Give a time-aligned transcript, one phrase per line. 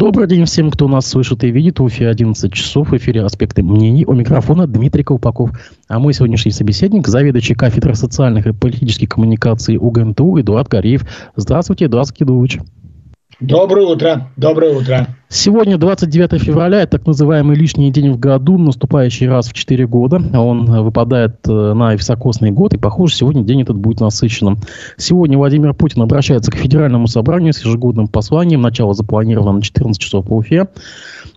[0.00, 1.78] Добрый день всем, кто нас слышит и видит.
[1.78, 2.88] В эфире 11 часов.
[2.88, 4.06] В эфире «Аспекты мнений».
[4.06, 5.50] У микрофона Дмитрий Колпаков.
[5.88, 11.02] А мой сегодняшний собеседник– заведующий кафедрой социальных и политических коммуникаций УГНТУ Эдуард Гореев.
[11.36, 12.60] Здравствуйте, Эдуард Кедулович.
[13.40, 14.28] Доброе утро.
[14.36, 15.06] Доброе утро.
[15.30, 20.20] Сегодня 29 февраля, так называемый лишний день в году, наступающий раз в 4 года.
[20.38, 24.58] Он выпадает э, на високосный год, и, похоже, сегодня день этот будет насыщенным.
[24.98, 28.60] Сегодня Владимир Путин обращается к Федеральному собранию с ежегодным посланием.
[28.60, 30.68] Начало запланировано на 14 часов по Уфе.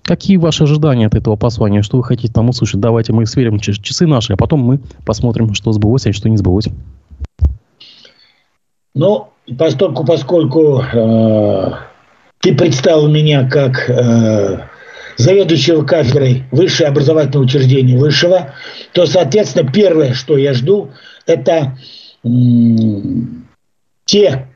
[0.01, 1.83] Какие ваши ожидания от этого послания?
[1.83, 2.81] Что вы хотите там услышать?
[2.81, 6.67] Давайте мы сверим часы наши, а потом мы посмотрим, что сбылось, а что не сбылось.
[8.93, 11.71] Ну, поскольку, поскольку э,
[12.43, 14.59] ты представил меня как э,
[15.15, 18.53] заведующего кафедрой высшее образовательное учреждение высшего,
[18.91, 20.91] то, соответственно, первое, что я жду,
[21.25, 21.77] это
[22.25, 22.27] э,
[24.03, 24.47] те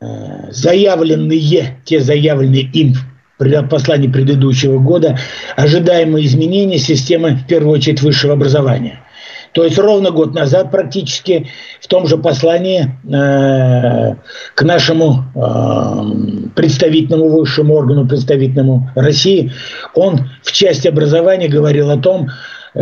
[0.00, 0.06] э,
[0.50, 2.94] заявленные, те заявленные им
[3.38, 5.16] в послании предыдущего года
[5.54, 9.00] ожидаемые изменения системы, в первую очередь, высшего образования–
[9.52, 11.48] то есть ровно год назад практически
[11.80, 14.14] в том же послании э,
[14.54, 19.52] к нашему э, представительному высшему органу, представительному России,
[19.94, 22.28] он в части образования говорил о том,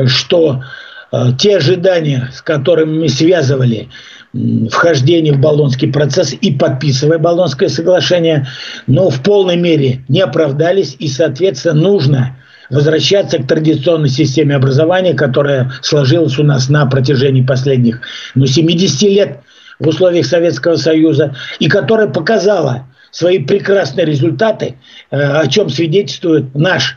[0.06, 0.62] что
[1.10, 3.88] э, те ожидания, с которыми мы связывали
[4.70, 8.46] вхождение в Болонский процесс и подписывая Болонское соглашение,
[8.86, 12.37] но в полной мере не оправдались и, соответственно, нужно
[12.70, 18.00] возвращаться к традиционной системе образования, которая сложилась у нас на протяжении последних
[18.34, 19.40] ну, 70 лет
[19.78, 24.76] в условиях Советского Союза, и которая показала свои прекрасные результаты,
[25.10, 26.96] э, о чем свидетельствует наш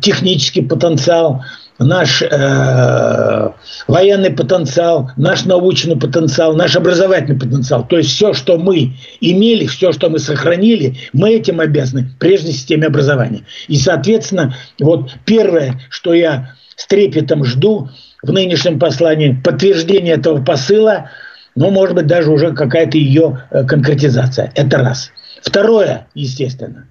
[0.00, 1.44] технический потенциал,
[1.82, 3.50] наш э,
[3.88, 7.86] военный потенциал, наш научный потенциал, наш образовательный потенциал.
[7.86, 12.86] То есть все, что мы имели, все, что мы сохранили, мы этим обязаны прежней системе
[12.86, 13.44] образования.
[13.68, 17.90] И, соответственно, вот первое, что я с трепетом жду
[18.22, 21.10] в нынешнем послании, подтверждение этого посыла,
[21.54, 24.52] ну, может быть, даже уже какая-то ее э, конкретизация.
[24.54, 25.10] Это раз.
[25.42, 26.86] Второе, естественно,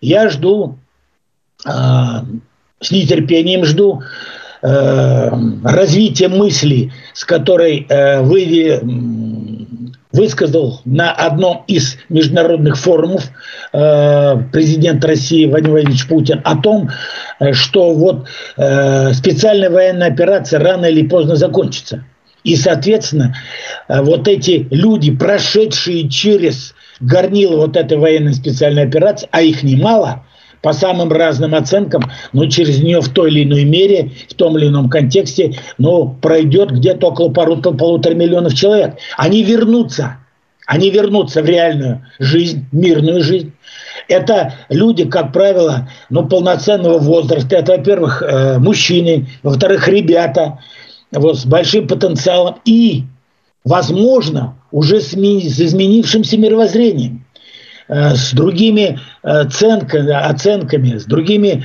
[0.00, 0.78] я жду
[1.64, 1.70] э,
[2.82, 4.02] с нетерпением жду
[4.62, 5.30] э,
[5.64, 8.80] развития мысли, с которой э, вы
[10.12, 13.30] высказал на одном из международных форумов
[13.72, 16.90] э, президент России Владимир Владимирович Путин о том,
[17.40, 18.26] э, что вот
[18.56, 22.04] э, специальная военная операция рано или поздно закончится.
[22.44, 23.34] И, соответственно,
[23.88, 30.24] э, вот эти люди, прошедшие через горнило вот этой военной специальной операции, а их немало–
[30.62, 34.68] по самым разным оценкам, но через нее в той или иной мере, в том или
[34.68, 38.94] ином контексте, ну, пройдет где-то около полутора, полутора миллионов человек.
[39.18, 40.18] Они вернутся,
[40.66, 43.52] они вернутся в реальную жизнь, мирную жизнь.
[44.08, 47.56] Это люди, как правило, ну, полноценного возраста.
[47.56, 50.60] Это, во-первых, э, мужчины, во-вторых, ребята
[51.10, 53.04] вот, с большим потенциалом и,
[53.64, 57.24] возможно, уже с, с изменившимся мировоззрением.
[57.88, 61.64] Э, с другими оценками, с другими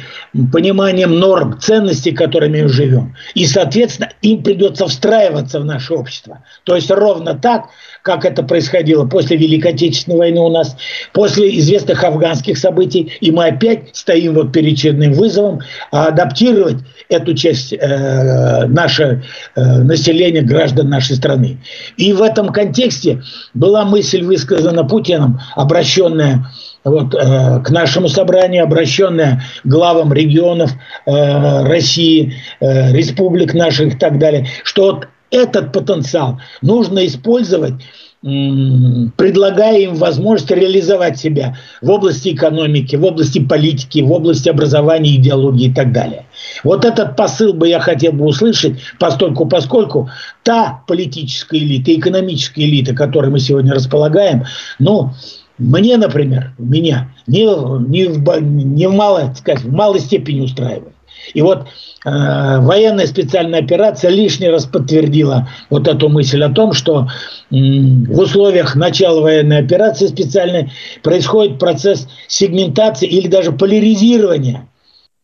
[0.51, 3.15] пониманием норм, ценностей, которыми мы живем.
[3.33, 6.43] И, соответственно, им придется встраиваться в наше общество.
[6.63, 7.65] То есть ровно так,
[8.03, 10.77] как это происходило после Великой Отечественной войны у нас,
[11.13, 16.77] после известных афганских событий, и мы опять стоим вот перед очередным вызовом а адаптировать
[17.09, 19.23] эту часть э, наше
[19.55, 21.57] э, населения, граждан нашей страны.
[21.97, 23.23] И в этом контексте
[23.53, 26.45] была мысль высказана Путиным, обращенная
[26.87, 30.71] вот, э, к нашему собранию, обращенная к главам регионов
[31.05, 37.73] э, России, э, республик наших и так далее, что вот этот потенциал нужно использовать
[38.21, 45.67] предлагая им возможность реализовать себя в области экономики, в области политики, в области образования, идеологии
[45.67, 46.25] и так далее.
[46.63, 50.09] Вот этот посыл бы я хотел бы услышать, постольку, поскольку
[50.43, 54.45] та политическая элита, экономическая элита, которой мы сегодня располагаем,
[54.79, 55.11] ну,
[55.57, 57.43] мне, например, меня не,
[57.89, 60.93] не, в, не в, малой, сказать, в малой степени устраивает.
[61.33, 61.67] И вот
[62.05, 67.07] э, военная специальная операция лишний раз подтвердила вот эту мысль о том, что
[67.51, 70.71] э, в условиях начала военной операции специальной
[71.03, 74.67] происходит процесс сегментации или даже поляризирования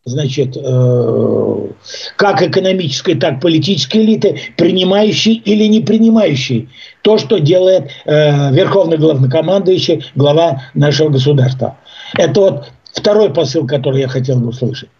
[0.04, 1.68] значит, э,
[2.16, 6.68] как экономической, так политической элиты, принимающей или не принимающей
[7.02, 11.78] то, что делает э, верховный главнокомандующий, глава нашего государства.
[12.16, 14.90] Это вот второй посыл, который я хотел бы услышать.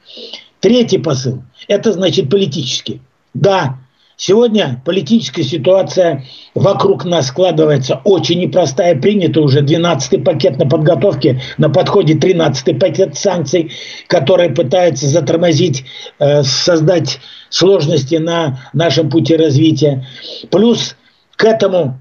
[0.60, 3.02] Третий посыл– это значит политический.
[3.34, 3.78] Да,
[4.16, 6.24] Сегодня политическая ситуация
[6.54, 8.94] вокруг нас складывается очень непростая.
[9.00, 13.72] Принято уже 12-й пакет на подготовке, на подходе 13-й пакет санкций,
[14.06, 15.84] который пытается затормозить,
[16.20, 17.18] э, создать
[17.48, 20.06] сложности на нашем пути развития.
[20.50, 20.96] Плюс
[21.36, 21.98] к этому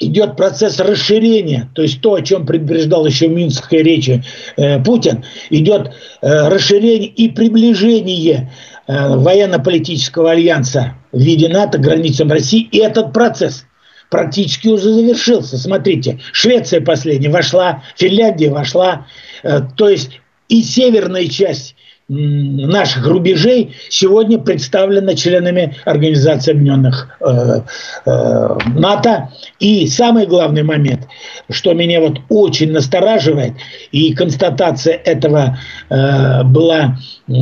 [0.00, 4.24] идет процесс расширения, то есть то, о чем предупреждал еще в Минской речи
[4.56, 5.92] э, Путин, идет
[6.22, 8.50] э, расширение и приближение
[8.90, 12.68] военно-политического альянса в виде НАТО границам России.
[12.72, 13.66] И этот процесс
[14.10, 15.56] практически уже завершился.
[15.56, 19.06] Смотрите, Швеция последняя вошла, Финляндия вошла.
[19.42, 21.76] Э, то есть и северная часть
[22.10, 27.60] наших рубежей сегодня представлена членами Организации Объединенных э,
[28.04, 29.30] э, НАТО.
[29.60, 31.06] И самый главный момент,
[31.50, 33.52] что меня вот очень настораживает,
[33.92, 35.58] и констатация этого
[35.88, 36.98] э, была
[37.28, 37.32] э,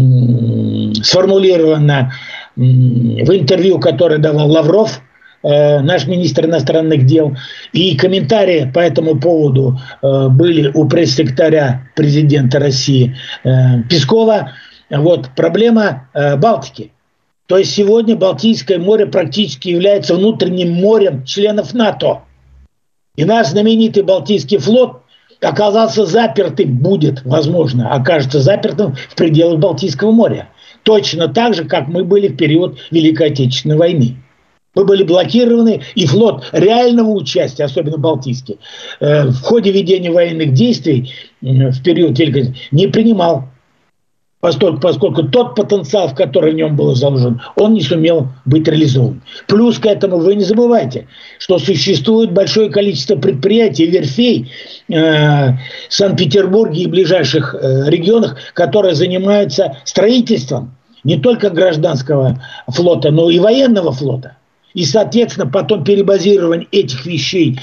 [1.02, 2.12] сформулирована
[2.54, 2.60] в
[3.36, 5.00] интервью, которое давал Лавров,
[5.42, 7.36] Э, наш министр иностранных дел.
[7.72, 14.52] И комментарии по этому поводу э, были у пресс-секретаря президента России э, Пескова.
[14.90, 16.08] Вот проблема
[16.38, 16.92] Балтики.
[17.46, 22.22] То есть сегодня Балтийское море практически является внутренним морем членов НАТО.
[23.16, 25.02] И наш знаменитый Балтийский флот
[25.42, 30.48] оказался запертым, будет, возможно, окажется запертым в пределах Балтийского моря.
[30.84, 34.16] Точно так же, как мы были в период Великой Отечественной войны.
[34.78, 38.60] Мы были блокированы, и флот реального участия, особенно Балтийский,
[39.00, 43.48] э, в ходе ведения военных действий в период Великой не принимал.
[44.38, 49.20] Поскольку, поскольку тот потенциал, в который в нем был заложен, он не сумел быть реализован.
[49.48, 51.08] Плюс к этому вы не забывайте,
[51.40, 54.52] что существует большое количество предприятий, верфей
[54.88, 55.54] э,
[55.88, 63.90] Санкт-Петербурге и ближайших э, регионах, которые занимаются строительством не только гражданского флота, но и военного
[63.90, 64.37] флота.
[64.74, 67.58] И, соответственно, потом перебазирование этих вещей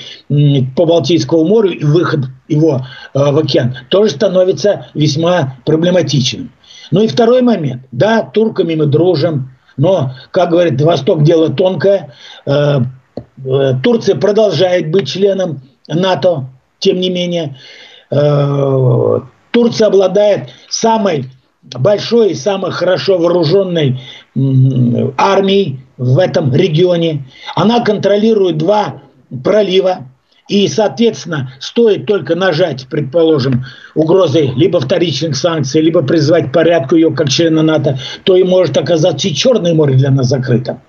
[0.76, 6.52] по Балтийскому морю и выход его э, в океан тоже становится весьма проблематичным.
[6.92, 7.84] Ну и второй момент.
[7.92, 12.14] Да, турками мы дружим, но, как говорят, Восток дело тонкое.
[12.46, 12.80] Э,
[13.46, 16.50] э, Турция продолжает быть членом НАТО,
[16.80, 17.58] тем не менее.
[19.52, 21.26] Турция обладает самой
[21.74, 24.00] большой и самой хорошо вооруженной
[24.36, 27.26] армией в этом регионе.
[27.56, 29.02] Она контролирует два
[29.44, 30.08] пролива.
[30.48, 33.66] И, соответственно, стоит только нажать, предположим,
[33.96, 39.28] угрозой либо вторичных санкций, либо призвать порядку ее как члена НАТО, то и может оказаться
[39.28, 40.82] и Черное море для нас закрыто.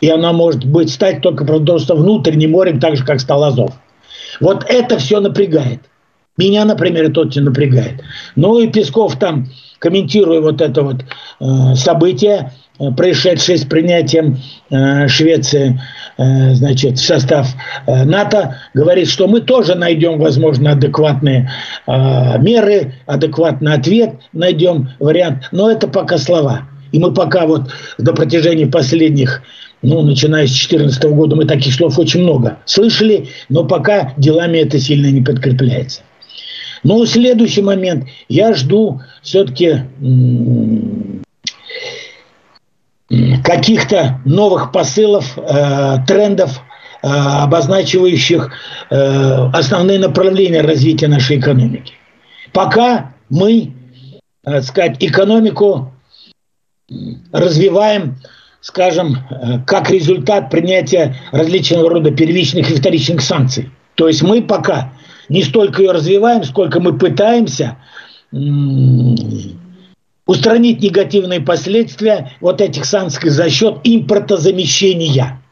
[0.00, 3.72] И она может быть стать только просто внутренним морем, так же, как стал Азов.
[4.40, 5.80] Вот это все напрягает.
[6.36, 8.02] Меня, например, это очень напрягает.
[8.36, 9.48] Ну и Песков там,
[9.80, 11.04] комментируя вот это вот
[11.40, 14.38] э, событие, Э, происшедшее с принятием
[14.70, 15.80] э, Швеции
[16.16, 17.48] э, значит, в состав
[17.86, 21.50] НАТО, говорит, что мы тоже найдем, возможно, адекватные
[21.86, 26.68] меры, адекватный ответ, найдем вариант, но это пока слова.
[26.92, 29.42] И мы пока вот до протяжении последних
[29.80, 34.78] ну, начиная с 2014 года, мы таких слов очень много слышали, но пока делами это
[34.78, 36.00] сильно не подкрепляется.
[36.82, 38.06] Ну, следующий момент.
[38.28, 39.82] Я жду все-таки
[43.42, 46.60] каких-то новых посылов, э, трендов,
[47.02, 48.50] э, обозначивающих
[48.90, 51.94] э, основные направления развития нашей экономики.
[52.52, 53.72] Пока мы,
[54.44, 55.92] так сказать, экономику
[57.32, 58.16] развиваем,
[58.60, 63.70] скажем, э, как результат принятия различного рода первичных и вторичных санкций.
[63.94, 64.92] То есть мы пока
[65.28, 67.76] не столько ее развиваем, сколько мы пытаемся
[70.28, 75.42] устранить негативные последствия вот этих санкций за счет импортозамещения.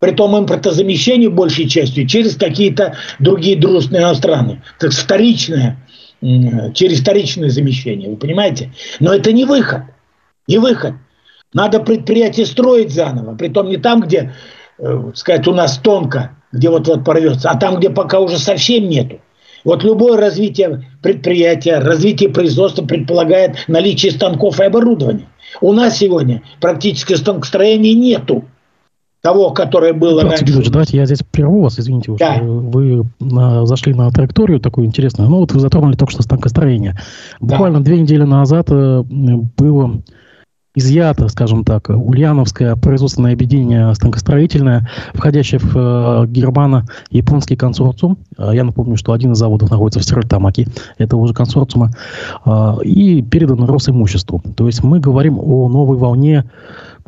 [0.00, 4.60] Притом импортозамещение большей частью через какие-то другие дружественные страны.
[4.80, 5.78] Так вторичное,
[6.20, 8.72] через вторичное замещение, вы понимаете?
[8.98, 9.82] Но это не выход.
[10.48, 10.94] Не выход.
[11.54, 13.36] Надо предприятие строить заново.
[13.36, 14.34] Притом не там, где,
[14.78, 19.20] э, сказать, у нас тонко, где вот-вот порвется, а там, где пока уже совсем нету.
[19.64, 25.28] Вот любое развитие предприятия, развитие производства предполагает наличие станков и оборудования.
[25.60, 28.44] У нас сегодня практически станкостроения нету
[29.22, 30.44] того, которое было раньше.
[30.44, 32.38] Георгиевич, давайте я здесь прерву вас, извините, да.
[32.42, 35.30] вы на, зашли на траекторию такую интересную.
[35.30, 36.98] Ну вот вы затронули только что станкостроение.
[37.40, 37.84] Буквально да.
[37.84, 39.02] две недели назад э,
[39.56, 40.02] было
[40.74, 48.18] изъято, скажем так, Ульяновское производственное объединение станкостроительное, входящее в э, Германо-японский консорциум.
[48.38, 50.66] Э, я напомню, что один из заводов находится в Стерлитамаке,
[50.98, 51.90] это уже консорциума,
[52.44, 54.42] э, и передан Росимуществу.
[54.56, 56.44] То есть мы говорим о новой волне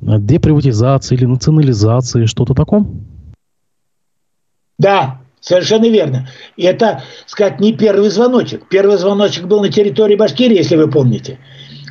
[0.01, 3.01] деприватизации или национализации, что-то таком?
[4.79, 6.27] Да, Совершенно верно.
[6.57, 8.67] И это, сказать, не первый звоночек.
[8.71, 11.39] Первый звоночек был на территории Башкирии, если вы помните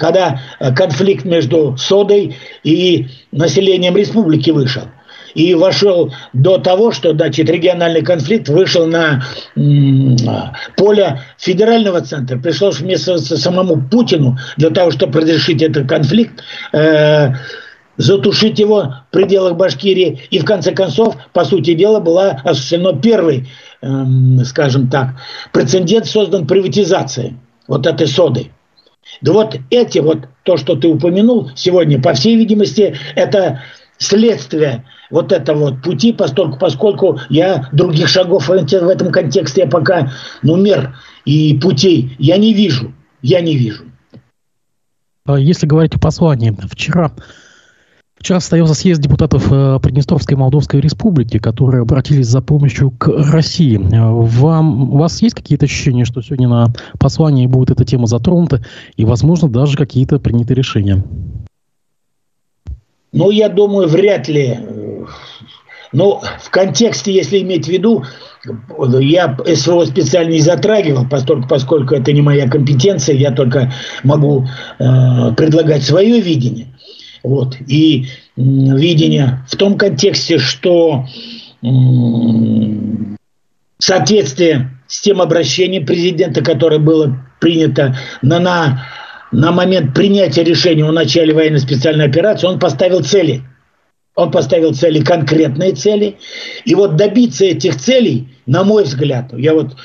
[0.03, 4.83] когда э, конфликт между Содой и населением республики вышел.
[5.33, 9.23] И вошел до того, что значит, региональный конфликт вышел на
[10.75, 12.37] поле федерального центра.
[12.37, 16.43] Пришлось вмешиваться самому Путину для того, чтобы разрешить этот конфликт.
[16.73, 17.29] Э,
[17.95, 20.23] затушить его в пределах Башкирии.
[20.31, 23.47] И в конце концов, по сути дела, была осуществлена первый,
[23.81, 25.15] эм, скажем так,
[25.53, 28.51] прецедент создан приватизацией вот этой соды.
[29.21, 33.61] Да вот эти вот, то, что ты упомянул сегодня, по всей видимости, это
[33.97, 40.11] следствие вот этого вот пути, поскольку, поскольку я других шагов в этом контексте я пока,
[40.41, 42.93] ну, мер и путей я не вижу.
[43.21, 43.85] Я не вижу.
[45.25, 47.13] А если говорить о послании, вчера
[48.23, 53.77] Вчера состоялся съезд депутатов э, Приднестровской Молдовской Республики, которые обратились за помощью к России.
[53.77, 58.63] Вам, у вас есть какие-то ощущения, что сегодня на послании будет эта тема затронута
[58.95, 61.03] и, возможно, даже какие-то приняты решения?
[63.11, 64.57] Ну, я думаю, вряд ли.
[65.91, 68.05] Но в контексте, если иметь в виду,
[69.01, 74.47] я СВО специально не затрагивал, поскольку, поскольку это не моя компетенция, я только могу
[74.79, 76.72] э, предлагать свое видение.
[77.23, 77.55] Вот.
[77.67, 81.05] И видение в том контексте, что
[83.79, 88.85] соответствие с тем обращением президента, которое было принято на, на,
[89.31, 93.41] на момент принятия решения о начале военной специальной операции, он поставил цели.
[94.15, 96.17] Он поставил цели, конкретные цели.
[96.65, 99.75] И вот добиться этих целей, на мой взгляд, я вот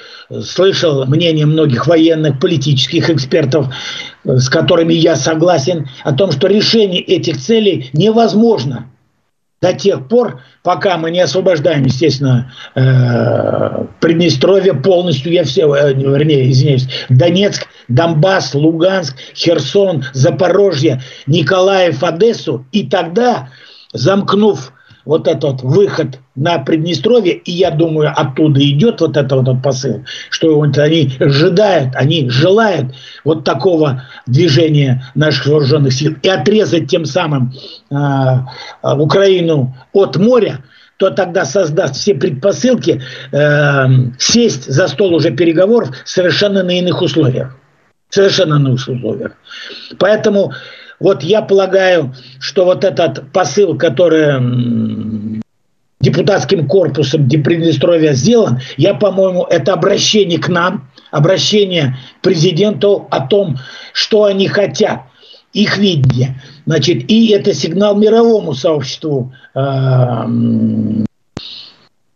[0.44, 3.72] слышал мнение многих военных, политических экспертов,
[4.24, 8.90] с которыми я согласен, о том, что решение этих целей невозможно
[9.60, 16.50] до тех пор, пока мы не освобождаем, естественно, э, Приднестровье полностью, я все, э, вернее,
[16.50, 23.48] извиняюсь, Донецк, Донбасс, Луганск, Херсон, Запорожье, Николаев, Одессу, и тогда,
[23.92, 24.72] замкнув
[25.08, 30.60] вот этот выход на Приднестровье, и я думаю, оттуда идет вот этот вот посыл, что
[30.60, 37.54] они ожидают, они желают вот такого движения наших вооруженных сил и отрезать тем самым
[37.90, 37.94] э,
[38.82, 40.62] Украину от моря,
[40.98, 43.00] то тогда создаст все предпосылки
[43.32, 43.86] э,
[44.18, 47.56] сесть за стол уже переговоров совершенно на иных условиях.
[48.10, 49.32] Совершенно на иных условиях.
[49.98, 50.52] Поэтому
[51.00, 55.40] вот я полагаю, что вот этот посыл, который
[56.00, 63.58] депутатским корпусом Приднестровья сделан, я, по-моему, это обращение к нам, обращение к президенту о том,
[63.92, 65.02] что они хотят,
[65.52, 66.40] их видение.
[66.66, 70.24] Значит, и это сигнал мировому сообществу, э,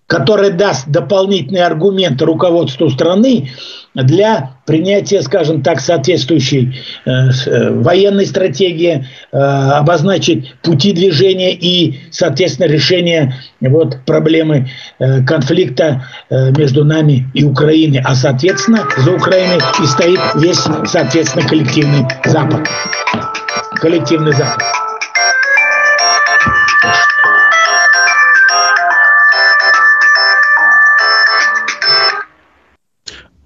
[0.07, 3.51] который даст дополнительные аргументы руководству страны
[3.95, 12.67] для принятия, скажем так, соответствующей э, э, военной стратегии, э, обозначить пути движения и, соответственно,
[12.67, 18.01] решение вот, проблемы э, конфликта э, между нами и Украиной.
[18.05, 22.67] А, соответственно, за Украиной и стоит весь, соответственно, коллективный Запад.
[23.75, 24.63] Коллективный Запад.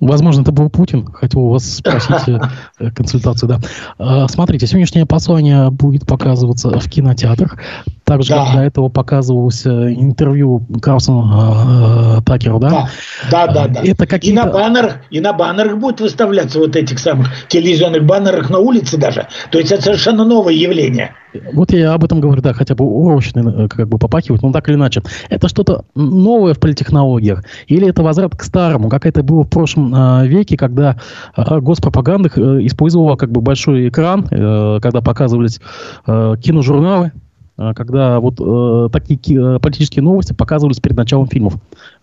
[0.07, 1.07] Возможно, это был Путин.
[1.07, 2.41] Хотел у вас спросить э,
[2.79, 3.61] э, консультацию, да.
[3.99, 7.59] А, смотрите, сегодняшнее послание будет показываться в кинотеатрах.
[8.07, 8.53] Также, да.
[8.55, 12.89] до этого показывалось э, интервью Карлсона э, Такеру, да?
[13.33, 13.69] Да, да, да.
[13.69, 13.81] да.
[13.83, 18.49] Это какие и на баннерах, и на баннерах будет выставляться вот этих самых телевизионных баннерах
[18.49, 19.27] на улице даже.
[19.51, 21.15] То есть это совершенно новое явление.
[21.53, 24.77] Вот я об этом говорю, да, хотя бы урочно как бы попахивать, но так или
[24.77, 25.03] иначе.
[25.29, 27.43] Это что-то новое в политтехнологиях?
[27.67, 30.97] Или это возврат к старому, как это было в прошлом э, веке, когда
[31.37, 35.61] э, госпропаганда э, использовала как бы большой экран, э, когда показывались
[36.07, 37.26] э, киножурналы, э,
[37.57, 41.55] когда вот э, такие э, политические новости показывались перед началом фильмов.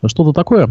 [0.06, 0.70] Что-то такое?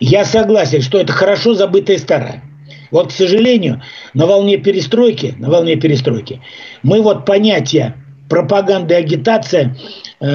[0.00, 2.42] Я согласен, что это хорошо забытое старое.
[2.90, 3.82] Вот, к сожалению,
[4.14, 6.40] на волне перестройки, на волне перестройки,
[6.82, 7.96] мы вот понятие
[8.28, 9.76] пропаганды и агитация
[10.20, 10.26] э,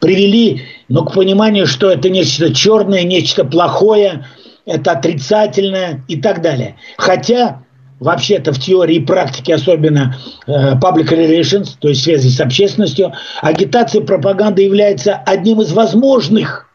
[0.00, 4.26] привели ну, к пониманию, что это нечто черное, нечто плохое,
[4.66, 6.76] это отрицательное и так далее.
[6.96, 7.63] Хотя
[8.04, 14.02] вообще-то в теории и практике, особенно э, public relations, то есть связи с общественностью, агитация
[14.02, 16.68] и пропаганда является одним из возможных,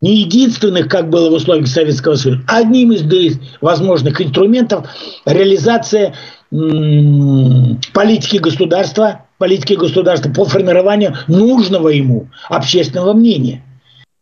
[0.00, 4.88] не единственных, как было в условиях Советского Союза, одним из возможных инструментов
[5.24, 6.12] реализации
[6.50, 13.62] политики государства, политики государства по формированию нужного ему общественного мнения.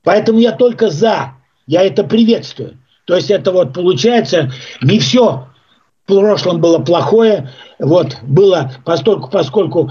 [0.04, 1.32] Поэтому я только за,
[1.66, 2.78] я это приветствую.
[3.06, 5.48] То есть это вот получается не все
[6.06, 9.90] в прошлом было плохое, вот, было постольку, поскольку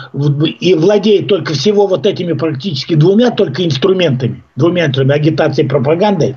[0.60, 6.36] и владеет только всего вот этими практически двумя только инструментами, двумя инструментами, агитацией пропагандой,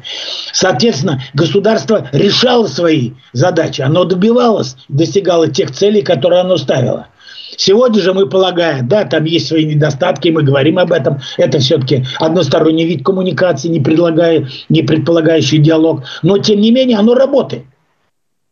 [0.52, 7.09] соответственно, государство решало свои задачи, оно добивалось, достигало тех целей, которые оно ставило.
[7.57, 11.21] Сегодня же мы полагаем, да, там есть свои недостатки, мы говорим об этом.
[11.37, 16.02] Это все-таки односторонний вид коммуникации, не, предлагая, не предполагающий диалог.
[16.23, 17.64] Но, тем не менее, оно работает.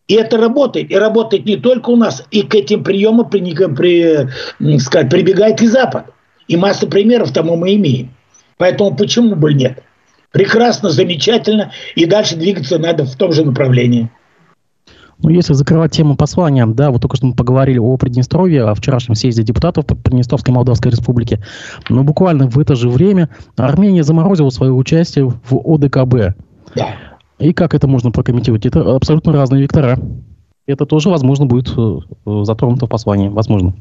[0.09, 0.91] И это работает.
[0.91, 2.25] И работает не только у нас.
[2.31, 6.07] И к этим приемам при, при, сказать, прибегает и Запад.
[6.49, 8.11] И масса примеров тому мы имеем.
[8.59, 9.83] Поэтому почему бы нет?
[10.33, 11.73] Прекрасно, замечательно.
[11.95, 14.11] И дальше двигаться надо в том же направлении.
[15.23, 19.15] Ну, если закрывать тему послания, да, вот только что мы поговорили о Приднестровье, о вчерашнем
[19.15, 21.41] съезде депутатов Приднестровской Молдавской Республики.
[21.89, 26.37] Но буквально в это же время Армения заморозила свое участие в ОДКБ.
[26.75, 26.97] Да.
[27.43, 28.67] И как это можно прокомментировать?
[28.67, 29.99] Это абсолютно разные вектора.
[30.67, 33.29] Это тоже, возможно, будет э, э, затронуто в послании.
[33.29, 33.75] Возможно.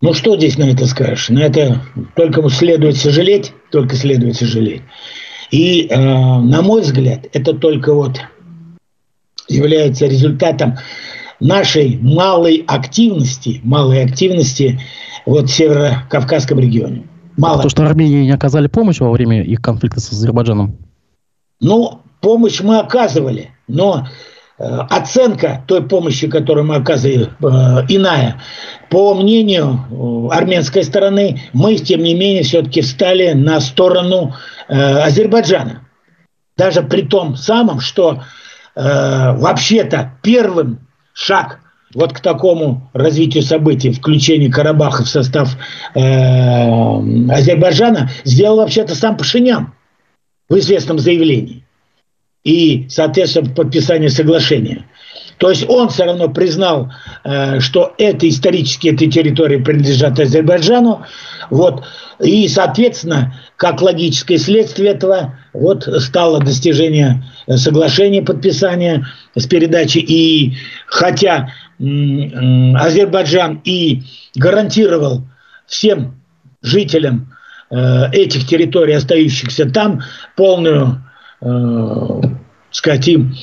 [0.00, 1.30] Ну, что здесь на это скажешь?
[1.30, 1.82] На это
[2.14, 4.82] только следует сожалеть, только следует сожалеть.
[5.50, 8.20] И, э, на мой взгляд, это только вот
[9.48, 10.76] является результатом
[11.40, 14.80] нашей малой активности, малой активности
[15.26, 17.02] вот в Северо-Кавказском регионе.
[17.36, 17.62] Мало.
[17.62, 20.87] То, что Армении не оказали помощь во время их конфликта с Азербайджаном?
[21.60, 24.06] Ну, помощь мы оказывали, но
[24.58, 28.40] э, оценка той помощи, которую мы оказывали, э, иная.
[28.90, 34.34] По мнению э, армянской стороны, мы, тем не менее, все-таки встали на сторону
[34.68, 35.86] Азербайджана.
[36.56, 38.22] Даже при том самом, что
[38.74, 41.60] вообще-то первым шаг
[41.94, 45.56] вот к такому развитию событий, включению Карабаха в состав
[45.94, 46.00] э,
[47.30, 49.72] Азербайджана, сделал вообще-то сам Пашинян
[50.48, 51.64] в известном заявлении
[52.44, 54.86] и, соответственно, подписание соглашения.
[55.38, 56.90] То есть он все равно признал,
[57.24, 61.04] э, что это исторически эти территории принадлежат Азербайджану.
[61.50, 61.84] Вот,
[62.18, 69.06] и, соответственно, как логическое следствие этого, вот стало достижение соглашения, подписания
[69.36, 70.00] с передачей.
[70.00, 70.56] И
[70.86, 74.02] хотя Азербайджан и
[74.34, 75.22] гарантировал
[75.66, 76.20] всем
[76.62, 77.37] жителям Э,
[77.70, 80.00] этих территорий, остающихся там,
[80.36, 81.02] полную,
[81.42, 82.20] э,
[82.70, 83.34] сказать, им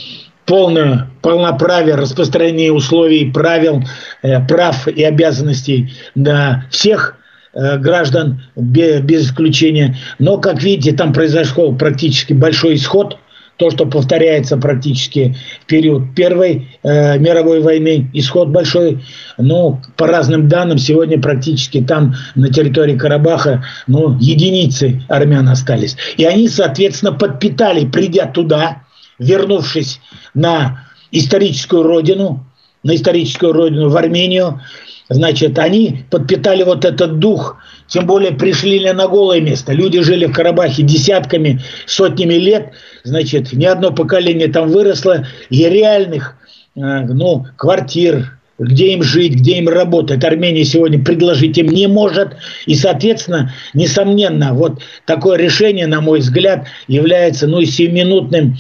[0.45, 3.83] полное полноправие распространения условий, правил,
[4.21, 7.17] э, прав и обязанностей на всех
[7.53, 9.97] э, граждан без, без исключения.
[10.19, 13.17] Но, как видите, там произошел практически большой исход
[13.57, 19.03] то, что повторяется практически в период Первой э, мировой войны, исход большой,
[19.37, 25.95] ну, по разным данным, сегодня практически там на территории Карабаха, ну, единицы армян остались.
[26.17, 28.83] И они, соответственно, подпитали, придя туда,
[29.19, 29.99] вернувшись
[30.33, 32.45] на историческую родину,
[32.83, 34.61] на историческую родину в Армению,
[35.09, 39.73] значит, они подпитали вот этот дух, тем более пришли ли на голое место.
[39.73, 42.71] Люди жили в Карабахе десятками, сотнями лет,
[43.03, 46.35] значит, ни одно поколение там выросло, и реальных
[46.75, 52.37] э, ну, квартир, где им жить, где им работать, Армения сегодня предложить им не может.
[52.65, 58.57] И, соответственно, несомненно, вот такое решение, на мой взгляд, является, ну, семиминутным,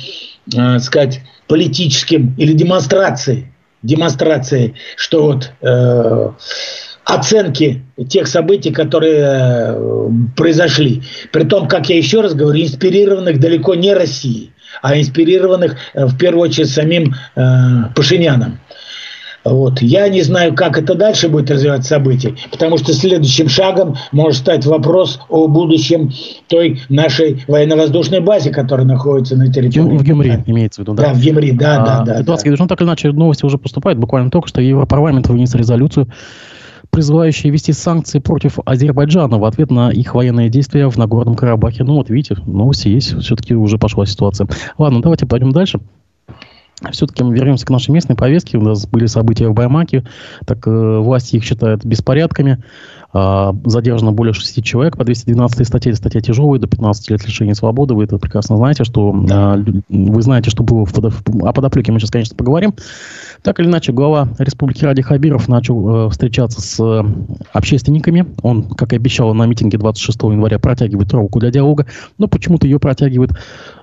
[0.55, 3.45] э, сказать, политическим или демонстрацией,
[3.85, 6.29] демонстрацией, что вот э,
[7.05, 11.03] оценки тех событий, которые э, произошли.
[11.31, 16.17] При том, как я еще раз говорю, инспирированных далеко не Россией, а инспирированных э, в
[16.17, 17.41] первую очередь самим э,
[17.95, 18.59] Пашиняном.
[19.45, 19.81] Вот.
[19.81, 24.65] Я не знаю, как это дальше будет развиваться события, потому что следующим шагом может стать
[24.65, 26.11] вопрос о будущем
[26.47, 29.85] той нашей военно-воздушной базе, которая находится на территории.
[29.85, 31.03] Ну, в Гюмри имеется в виду, да?
[31.03, 32.21] Да, в Гюмри, да, а, да, да.
[32.21, 32.57] Эдуардский, да.
[32.59, 33.99] ну так или иначе, новости уже поступают.
[33.99, 36.07] Буквально только что Европарламент вынес резолюцию
[36.91, 41.83] призывающие ввести санкции против Азербайджана в ответ на их военные действия в Нагорном Карабахе.
[41.83, 44.47] Ну вот видите, новости есть, все-таки уже пошла ситуация.
[44.77, 45.79] Ладно, давайте пойдем дальше.
[46.91, 48.57] Все-таки мы вернемся к нашей местной повестке.
[48.57, 50.03] У нас были события в Баймаке,
[50.45, 52.63] так э, власти их считают беспорядками.
[53.15, 55.95] Э, задержано более 6 человек по 212 статье.
[55.95, 57.93] Статья тяжелая, до 15 лет лишения свободы.
[57.93, 61.93] Вы это прекрасно знаете, что э, вы знаете, что было в о подоплеке.
[61.93, 62.73] Мы сейчас, конечно, поговорим.
[63.41, 67.03] Так или иначе, глава Республики Ради Хабиров начал э, встречаться с э,
[67.53, 68.25] общественниками.
[68.41, 71.85] Он, как и обещал на митинге 26 января, протягивает руку для диалога,
[72.17, 73.31] но почему-то ее протягивает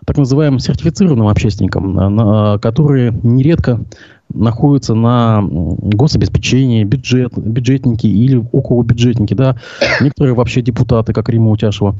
[0.04, 3.80] так называемым сертифицированным общественникам, э, которые нередко
[4.34, 9.56] находятся на гособеспечении, бюджет, бюджетники или около бюджетники, да,
[10.00, 11.96] некоторые вообще депутаты, как Рима Утяшева.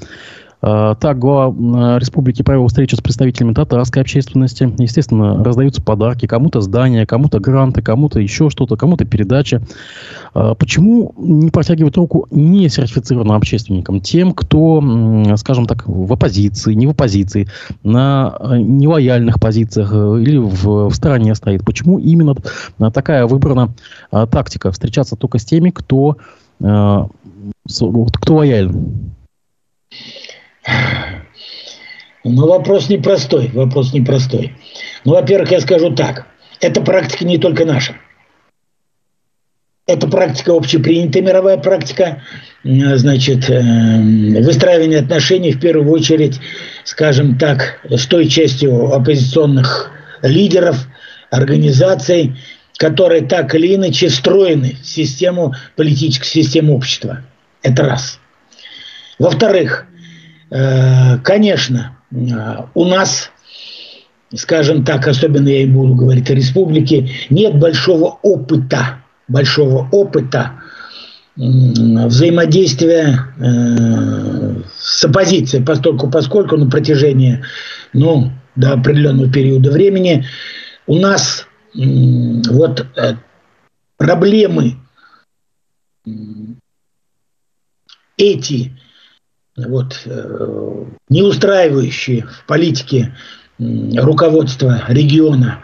[0.65, 4.73] А, так, глава республики провел встречу с представителями татарской общественности.
[4.79, 6.27] Естественно, раздаются подарки.
[6.27, 9.61] Кому-то здания, кому-то гранты, кому-то еще что-то, кому-то передачи.
[10.35, 14.01] А, почему не протягивать руку не сертифицированным общественникам?
[14.01, 14.81] Тем, кто,
[15.37, 17.49] скажем так, в оппозиции, не в оппозиции,
[17.83, 21.65] на э, нелояльных позициях э, или в, в стороне стоит.
[21.65, 22.37] Почему именно
[22.93, 23.75] такая выбрана
[24.11, 24.71] тактика?
[24.71, 26.19] Встречаться только с теми, кто,
[26.61, 27.09] кто
[28.29, 29.13] лояльен.
[32.25, 34.57] Ну, вопрос непростой, вопрос непростой.
[35.05, 36.27] Ну, во-первых, я скажу так.
[36.61, 37.97] Эта практика не только наша.
[39.87, 42.23] Это практика общепринятая мировая практика,
[42.63, 43.61] значит, э,
[44.41, 46.39] выстраивание отношений в первую очередь,
[46.85, 49.91] скажем так, с той частью оппозиционных
[50.23, 50.87] лидеров,
[51.31, 52.37] организаций,
[52.77, 57.25] которые так или иначе встроены в систему, политическую систему общества.
[57.63, 58.21] Это раз.
[59.19, 59.92] Во-вторых, Э,
[60.53, 62.17] конечно, э,
[62.75, 63.31] у нас,
[64.35, 70.53] скажем так, особенно я и буду говорить о республике, нет большого опыта, большого опыта
[71.35, 77.43] взаимодействия э, с оппозицией, поскольку, поскольку на протяжении
[77.95, 80.27] ну, до определенного периода времени
[80.87, 82.87] у нас вот
[83.97, 84.77] проблемы
[88.19, 88.73] эти
[89.57, 93.15] вот, э, не устраивающие в политике
[93.59, 95.63] руководство региона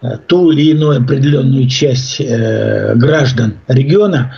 [0.00, 4.34] э, ту или иную определенную часть э, граждан региона,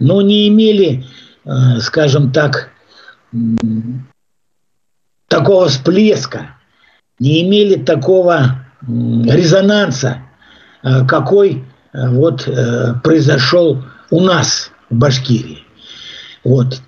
[0.00, 1.04] но не имели,
[1.80, 2.70] скажем так,
[5.28, 6.56] такого всплеска,
[7.20, 10.18] не имели такого резонанса,
[11.06, 12.48] какой вот
[13.04, 15.62] произошел у нас в Башкирии.
[16.42, 16.80] Вот.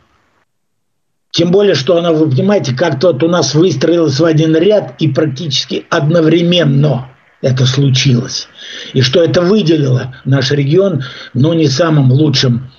[1.31, 5.09] Тем более, что она, вы понимаете, как-то вот у нас выстроилась в один ряд и
[5.09, 7.11] практически одновременно
[7.43, 8.49] это случилось.
[8.95, 11.03] И что это выделило наш регион,
[11.35, 12.71] но не самым лучшим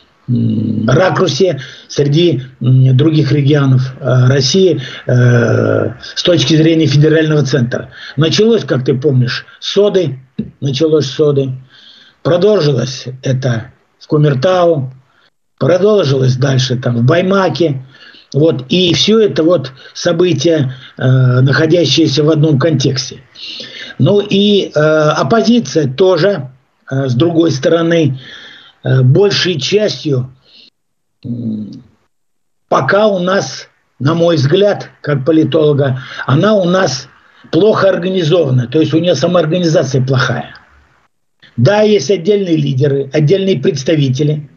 [0.87, 7.91] ракурсе среди других регионов э, России э, с точки зрения федерального центра.
[8.17, 10.19] Началось, как ты помнишь, соды,
[10.59, 11.53] началось соды,
[12.23, 14.91] продолжилось это в Кумертау,
[15.59, 17.85] продолжилось дальше там в Баймаке,
[18.33, 23.21] вот, и все это вот события, э, находящиеся в одном контексте.
[23.99, 26.49] Ну и э, оппозиция тоже,
[26.91, 28.19] э, с другой стороны,
[28.83, 30.33] э, большей частью
[31.23, 31.29] э,
[32.67, 37.07] пока у нас, на мой взгляд, как политолога, она у нас
[37.51, 40.53] плохо организована, то есть у нее самоорганизация плохая.
[41.55, 44.49] Да, есть отдельные лидеры, отдельные представители–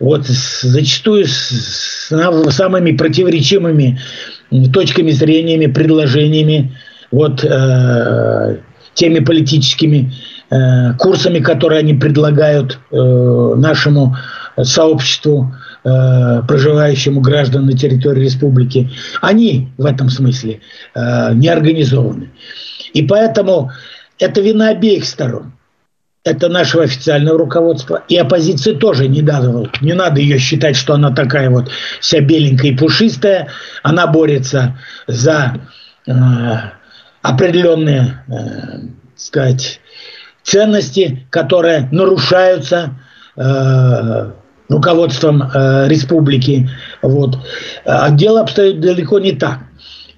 [0.00, 2.10] вот зачастую с
[2.50, 4.00] самыми противоречивыми
[4.72, 6.76] точками зрениями, предложениями,
[7.12, 8.58] вот э,
[8.94, 10.12] теми политическими
[10.50, 14.16] э, курсами, которые они предлагают э, нашему
[14.60, 20.60] сообществу, э, проживающему граждан на территории республики, они в этом смысле
[20.94, 22.30] э, не организованы.
[22.94, 23.70] И поэтому
[24.18, 25.52] это вина обеих сторон
[26.24, 28.04] это нашего официального руководства.
[28.08, 32.72] И оппозиции тоже не надо, не надо ее считать, что она такая вот вся беленькая
[32.72, 33.48] и пушистая.
[33.82, 35.56] Она борется за
[36.06, 36.12] э,
[37.22, 39.80] определенные, э, сказать,
[40.42, 42.98] ценности, которые нарушаются
[43.36, 44.30] э,
[44.68, 46.68] руководством э, республики.
[47.00, 47.38] Вот.
[47.86, 49.60] А дело обстоит далеко не так.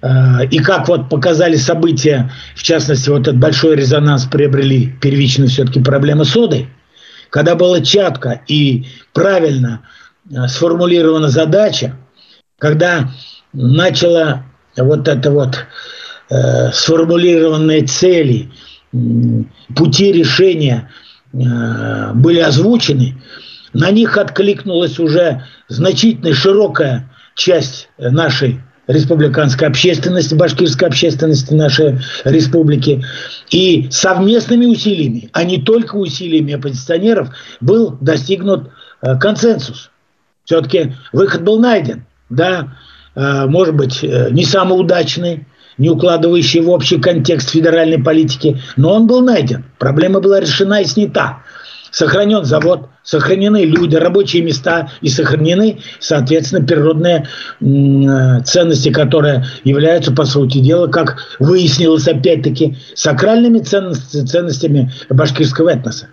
[0.03, 5.79] Э, и как вот показали события, в частности, вот этот большой резонанс приобрели первичную все-таки
[5.79, 6.67] проблемы соды,
[7.29, 9.87] когда была четко и правильно
[10.29, 11.95] э, сформулирована задача,
[12.59, 13.11] когда
[13.53, 14.43] начала
[14.75, 15.65] вот это вот
[16.29, 18.51] э, сформулированные цели,
[19.75, 20.91] пути решения
[21.31, 23.21] э, были озвучены,
[23.71, 33.03] на них откликнулась уже значительная широкая часть нашей республиканской общественности, башкирской общественности нашей республики.
[33.49, 37.29] И совместными усилиями, а не только усилиями оппозиционеров,
[37.61, 38.69] был достигнут
[39.01, 39.89] э, консенсус.
[40.45, 42.05] Все-таки выход был найден.
[42.29, 42.75] Да,
[43.15, 45.45] э, может быть, э, не самый удачный,
[45.77, 49.65] не укладывающий в общий контекст федеральной политики, но он был найден.
[49.79, 51.39] Проблема была решена и снята.
[51.93, 57.27] Сохранен завод, сохранены люди, рабочие места и сохранены, соответственно, природные
[57.61, 66.07] э, ценности, которые являются, по сути дела, как выяснилось опять-таки, сакральными ценностями, башкирского этноса.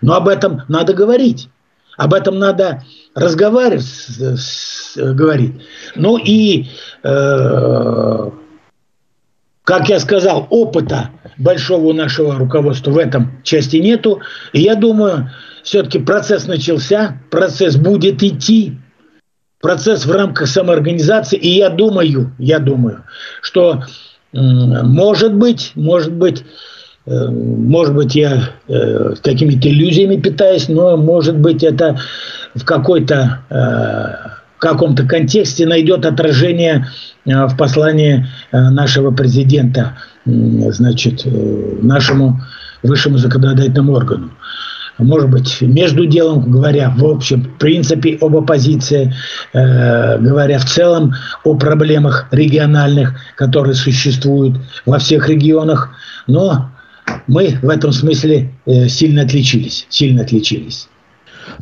[0.00, 1.48] Но об этом надо говорить.
[1.96, 2.84] Об этом надо
[3.16, 3.84] разговаривать,
[4.94, 5.54] говорить.
[5.96, 6.68] Ну и
[7.02, 8.30] э,
[9.64, 14.20] как я сказал, опыта большого у нашего руководства в этом части нету.
[14.52, 15.30] И я думаю,
[15.62, 18.78] все-таки процесс начался, процесс будет идти,
[19.60, 21.38] процесс в рамках самоорганизации.
[21.38, 23.04] И я думаю, я думаю,
[23.40, 23.82] что
[24.32, 26.44] может быть, может быть,
[27.06, 31.98] э, может быть, я э, какими-то иллюзиями питаюсь, но может быть это
[32.54, 36.86] в какой-то э, в каком-то контексте найдет отражение
[37.26, 42.40] в послании нашего президента, значит, э, нашему
[42.82, 44.30] высшему законодательному органу.
[44.98, 49.12] Может быть, между делом, говоря в общем принципе об оппозиции,
[49.52, 55.90] э, говоря в целом о проблемах региональных, которые существуют во всех регионах,
[56.26, 56.70] но
[57.26, 60.88] мы в этом смысле э, сильно отличились, сильно отличились.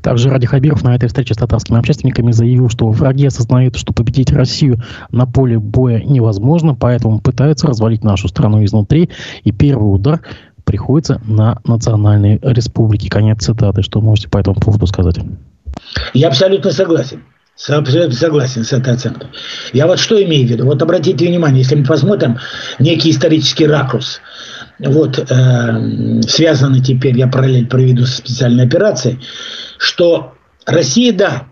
[0.03, 4.33] Также Ради Хабиров на этой встрече с татарскими общественниками заявил, что враги осознают, что победить
[4.33, 9.11] Россию на поле боя невозможно, поэтому пытаются развалить нашу страну изнутри.
[9.43, 10.21] И первый удар
[10.65, 13.09] приходится на национальные республики.
[13.09, 13.83] Конец цитаты.
[13.83, 15.17] Что можете по этому поводу сказать?
[16.13, 17.23] Я абсолютно согласен.
[17.69, 19.29] Абсолютно согласен с этой оценкой.
[19.73, 20.65] Я вот что имею в виду.
[20.65, 22.39] Вот обратите внимание, если мы посмотрим
[22.81, 24.21] некий исторический ракурс,
[24.87, 29.21] вот, э, связанный теперь, я параллель проведу со специальной операцией,
[29.79, 30.35] что
[30.67, 31.45] Россия, да,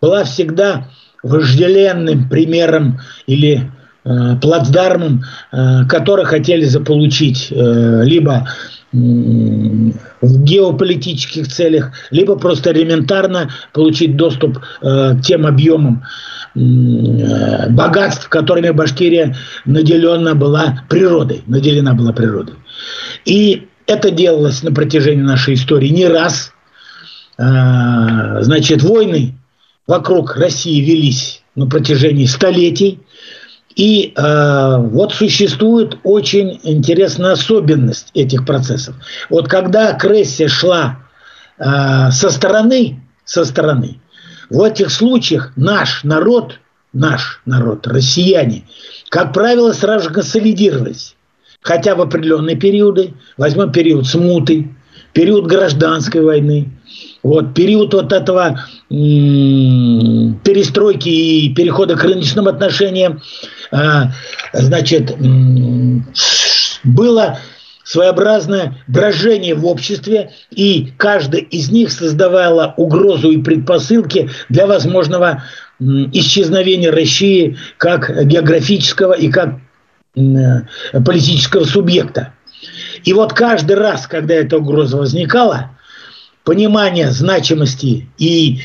[0.00, 0.88] была всегда
[1.22, 3.70] вожделенным примером или
[4.04, 8.46] э, плацдармом, э, который хотели заполучить э, либо
[8.92, 16.04] в геополитических целях, либо просто элементарно получить доступ э, к тем объемам.
[16.04, 22.54] э, богатств, которыми Башкирия наделена была природой, наделена была природой.
[23.24, 26.52] И это делалось на протяжении нашей истории не раз.
[27.38, 29.34] Э, значит, войны
[29.86, 33.00] вокруг России велись на протяжении столетий.
[33.76, 38.94] И э, вот существует очень интересная особенность этих процессов.
[39.30, 41.00] Вот когда агрессия шла
[41.58, 44.00] э, со стороны, со стороны,
[44.50, 46.58] в этих случаях наш народ,
[46.92, 48.64] наш народ, россияне,
[49.08, 51.16] как правило, сразу же консолидировались.
[51.60, 54.68] Хотя в определенные периоды, возьмем период смуты,
[55.14, 56.68] период гражданской войны,
[57.22, 58.60] вот, период вот этого
[60.44, 63.22] перестройки и перехода к рыночным отношениям,
[63.70, 64.12] а,
[64.52, 65.16] значит,
[66.84, 67.38] было
[67.84, 75.44] своеобразное брожение в обществе, и каждая из них создавала угрозу и предпосылки для возможного
[75.78, 79.58] исчезновения России как географического и как
[80.14, 82.32] политического субъекта.
[83.04, 85.70] И вот каждый раз, когда эта угроза возникала,
[86.44, 88.60] понимание значимости и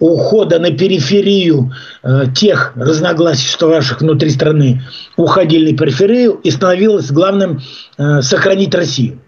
[0.00, 4.82] ухода на периферию э, тех разногласий, что ваших внутри страны,
[5.16, 7.60] уходили на периферию и становилось главным
[7.98, 9.20] э, сохранить Россию.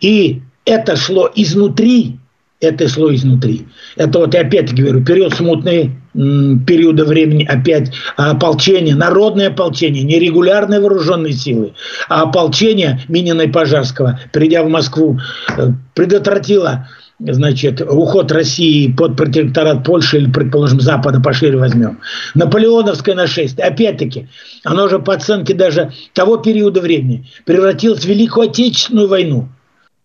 [0.00, 2.18] И это шло изнутри,
[2.60, 3.66] это шло изнутри.
[3.96, 10.80] Это вот я опять говорю, период смутный, периода времени опять ополчение, народное ополчение, не регулярные
[10.80, 11.74] вооруженные силы,
[12.08, 15.18] а ополчение Минина и Пожарского, придя в Москву,
[15.56, 16.88] э, предотвратило
[17.20, 22.00] значит, уход России под протекторат Польши или, предположим, Запада пошире возьмем.
[22.34, 24.28] Наполеоновское нашествие, опять-таки,
[24.64, 29.48] оно же по оценке даже того периода времени превратилось в Великую Отечественную войну.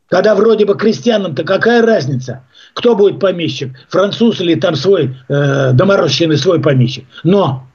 [0.08, 2.44] Когда вроде бы крестьянам-то какая разница,
[2.74, 7.06] кто будет помещик, француз или там свой э, доморощенный свой помещик.
[7.24, 7.68] Но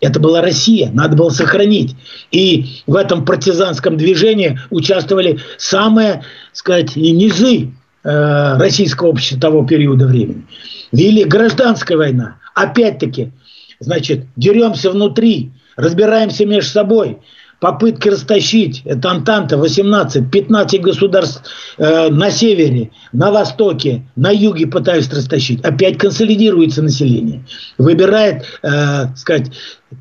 [0.00, 1.94] это была Россия, надо было сохранить.
[2.30, 7.72] И в этом партизанском движении участвовали самые, сказать, низы
[8.06, 10.44] Э, российского общества того периода времени.
[10.92, 12.36] Вели гражданская война.
[12.54, 13.32] Опять-таки,
[13.80, 17.18] значит, деремся внутри, разбираемся между собой.
[17.58, 25.16] Попытки растащить, это Антанта, 18, 15 государств э, на севере, на востоке, на юге пытаются
[25.16, 25.64] растащить.
[25.64, 27.44] Опять консолидируется население.
[27.76, 29.50] Выбирает, э, сказать,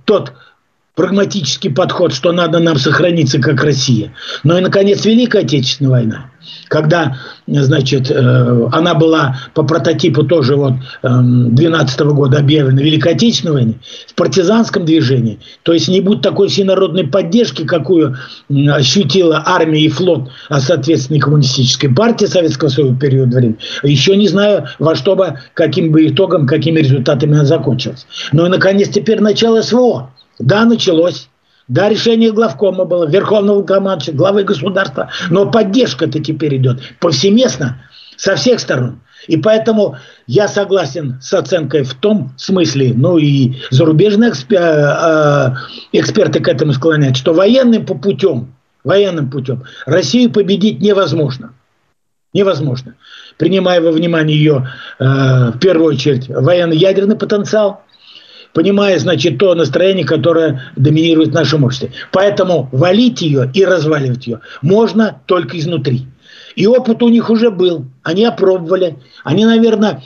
[0.03, 0.33] тот
[0.93, 4.13] прагматический подход, что надо нам сохраниться как Россия.
[4.43, 6.31] Но и, наконец, Великая Отечественная война,
[6.67, 13.53] когда, значит, э, она была по прототипу тоже вот 12 эм, года объявлена Великой Отечественной
[13.53, 13.73] войне,
[14.07, 15.39] в партизанском движении.
[15.63, 18.17] То есть не будет такой всенародной поддержки, какую
[18.69, 23.57] ощутила армия и флот, а соответственно и коммунистическая партия Советского Союза в период времени.
[23.83, 28.05] Еще не знаю, во что бы, каким бы итогом, какими результатами она закончилась.
[28.31, 30.11] Ну и, наконец, теперь начало СВО.
[30.39, 31.29] Да, началось.
[31.67, 35.09] Да, решение главкома было, верховного командующего, главы государства.
[35.29, 37.81] Но поддержка-то теперь идет повсеместно,
[38.17, 39.01] со всех сторон.
[39.27, 39.97] И поэтому
[40.27, 45.55] я согласен с оценкой в том смысле, ну и зарубежные экспер, э,
[45.93, 51.53] эксперты к этому склоняют, что военным путем, военным путем Россию победить невозможно.
[52.33, 52.95] Невозможно.
[53.37, 55.03] Принимая во внимание ее, э,
[55.51, 57.81] в первую очередь, военно-ядерный потенциал–
[58.55, 61.91] понимая, значит, то настроение, которое доминирует в нашем обществе.
[62.11, 66.07] Поэтому валить ее и разваливать ее можно только изнутри.
[66.55, 67.85] И опыт у них уже был.
[68.01, 68.95] Они опробовали.
[69.25, 70.01] Они, наверное,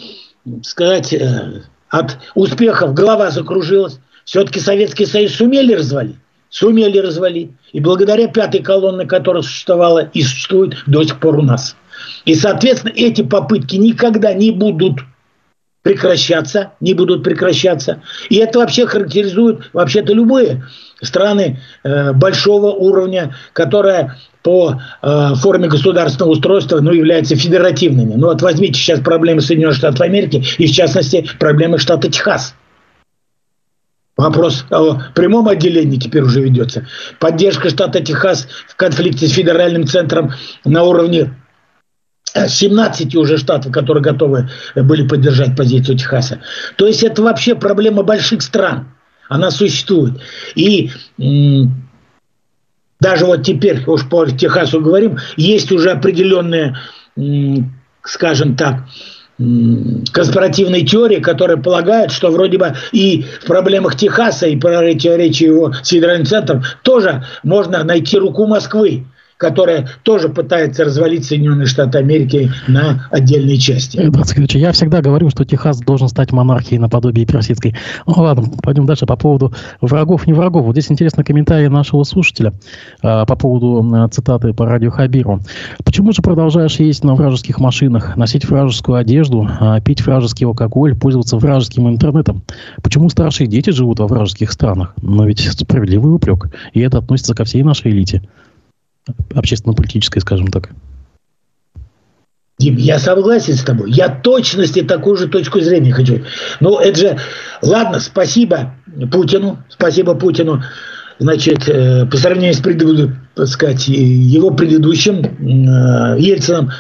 [0.64, 4.00] сказать, э, от успехов голова закружилась.
[4.26, 6.16] Все-таки Советский Союз сумели развалить?
[6.50, 7.52] Сумели развалить.
[7.72, 11.76] И благодаря пятой колонне, которая существовала и существует до сих пор у нас.
[12.26, 15.02] И, соответственно, эти попытки никогда не будут
[15.90, 18.04] прекращаться, не будут прекращаться.
[18.30, 20.64] И это вообще характеризует вообще-то любые
[21.02, 28.14] страны э, большого уровня, которые по э, форме государственного устройства ну, являются федеративными.
[28.14, 32.54] Ну вот возьмите сейчас проблемы Соединенных Штатов Америки и в частности проблемы штата Техас.
[34.16, 36.86] Вопрос о прямом отделении теперь уже ведется.
[37.20, 40.34] Поддержка штата Техас в конфликте с федеральным центром
[40.66, 41.34] на уровне
[42.34, 46.40] 17 уже штатов, которые готовы были поддержать позицию Техаса.
[46.76, 48.92] То есть это вообще проблема больших стран.
[49.28, 50.14] Она существует.
[50.56, 50.92] И
[53.00, 56.78] даже вот теперь, уж по Техасу говорим, есть уже определенные,
[58.04, 58.86] скажем так,
[60.12, 65.88] конспиративной теории, которая полагает, что вроде бы и в проблемах Техаса, и противоречия его с
[65.88, 69.06] центром тоже можно найти руку Москвы
[69.40, 73.98] которая тоже пытается развалить Соединенные Штаты Америки на отдельные части.
[74.58, 77.74] Я всегда говорю, что Техас должен стать монархией наподобие персидской.
[78.06, 80.66] Ну ладно, пойдем дальше по поводу врагов, не врагов.
[80.66, 82.54] Вот здесь интересный комментарий нашего слушателя
[83.02, 85.40] а, по поводу а, цитаты по радио Хабиру.
[85.86, 91.38] Почему же продолжаешь ездить на вражеских машинах, носить вражескую одежду, а, пить вражеский алкоголь, пользоваться
[91.38, 92.44] вражеским интернетом?
[92.84, 94.96] Почему старшие дети живут во вражеских странах?
[95.02, 96.50] Но ведь справедливый упрек.
[96.74, 98.22] И это относится ко всей нашей элите
[99.34, 100.70] общественно-политической, скажем так.
[102.60, 103.90] Дим, я согласен с тобой.
[103.90, 106.26] Я точности такую же точку зрения хочу.
[106.60, 107.18] Ну, это же...
[107.62, 108.76] Ладно, спасибо
[109.12, 109.64] Путину.
[109.70, 110.62] Спасибо Путину.
[111.20, 116.72] Значит, э, по сравнению с предыдущим, так сказать, его предыдущим э, Ельцином,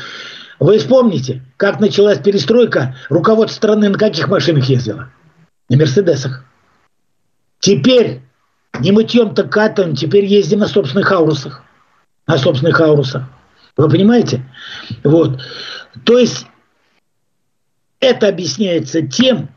[0.59, 5.09] вы вспомните, как началась перестройка, руководство страны на каких машинах ездило?
[5.69, 6.43] На Мерседесах.
[7.59, 8.21] Теперь
[8.81, 11.63] не мытьем, так катаем, теперь ездим на собственных аурусах
[12.29, 13.23] на собственных аурусах.
[13.75, 14.45] Вы понимаете?
[15.03, 15.41] Вот.
[16.05, 16.45] То есть
[17.99, 19.49] это объясняется тем,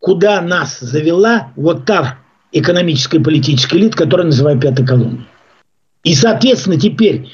[0.00, 2.18] куда нас завела вот та
[2.50, 5.28] экономическая и политическая элита, которая называют пятой колонией.
[6.02, 7.30] И, соответственно, теперь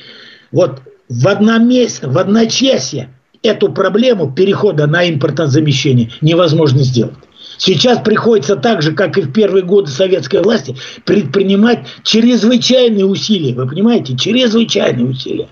[0.51, 3.09] вот в одноместе, в одночасье
[3.43, 7.17] эту проблему перехода на импортозамещение невозможно сделать.
[7.59, 13.55] Сейчас приходится так же, как и в первые годы советской власти, предпринимать чрезвычайные усилия.
[13.55, 14.17] Вы понимаете?
[14.17, 15.49] Чрезвычайные усилия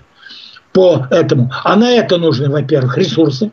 [0.73, 1.51] по этому.
[1.63, 3.51] А на это нужны, во-первых, ресурсы.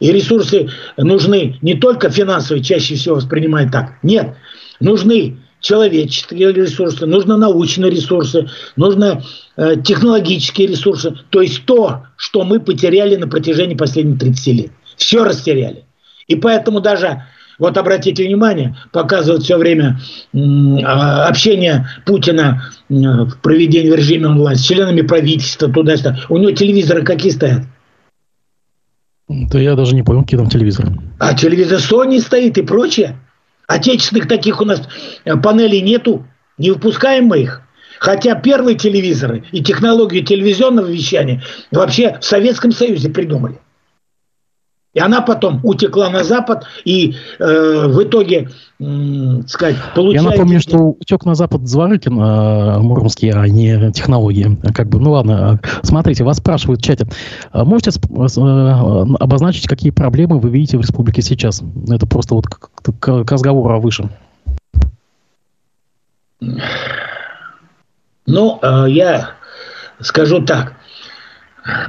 [0.00, 3.98] И ресурсы нужны не только финансовые, чаще всего воспринимают так.
[4.02, 4.34] Нет,
[4.80, 9.22] нужны человеческие ресурсы, нужны научные ресурсы, нужны
[9.56, 11.18] э, технологические ресурсы.
[11.28, 14.70] То есть то, что мы потеряли на протяжении последних 30 лет.
[14.96, 15.84] Все растеряли.
[16.28, 17.24] И поэтому даже
[17.60, 20.00] вот обратите внимание, показывают все время
[20.34, 26.18] а, общение Путина в проведении в режиме онлайн с членами правительства, туда-сюда.
[26.28, 27.62] У него телевизоры какие стоят?
[29.28, 30.98] Да я даже не понял, какие там телевизоры.
[31.20, 33.16] А телевизор Sony стоит и прочее.
[33.68, 34.82] Отечественных таких у нас
[35.24, 36.26] э, панелей нету.
[36.58, 37.62] Не выпускаем мы их.
[38.00, 43.60] Хотя первые телевизоры и технологию телевизионного вещания вообще в Советском Союзе придумали.
[44.92, 48.48] И она потом утекла на Запад, и э, в итоге,
[48.80, 50.28] э, сказать, получается...
[50.28, 54.58] Я напомню, что утек на Запад Зворыкин э, Муромский, а не технологии.
[54.74, 57.06] Как бы, ну ладно, смотрите, вас спрашивают в чате.
[57.52, 57.94] А можете э,
[59.20, 61.62] обозначить, какие проблемы вы видите в республике сейчас?
[61.88, 64.10] Это просто вот к, к, к разговору о высшем.
[68.26, 69.30] Ну, э, я
[70.00, 70.79] скажу так.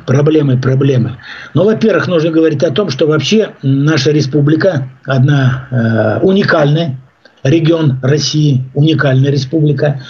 [0.05, 1.17] Проблемы, проблемы.
[1.53, 6.99] Ну, во-первых, нужно говорить о том, что вообще наша республика одна э, уникальная,
[7.43, 10.01] регион России, уникальная республика,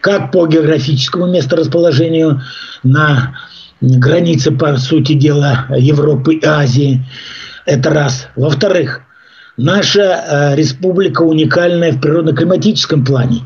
[0.00, 2.42] как по географическому месторасположению
[2.82, 3.34] на
[3.80, 7.04] границе, по сути дела, Европы и Азии.
[7.64, 8.28] Это раз.
[8.36, 9.02] Во-вторых,
[9.56, 13.42] наша э, республика уникальная в природно-климатическом плане.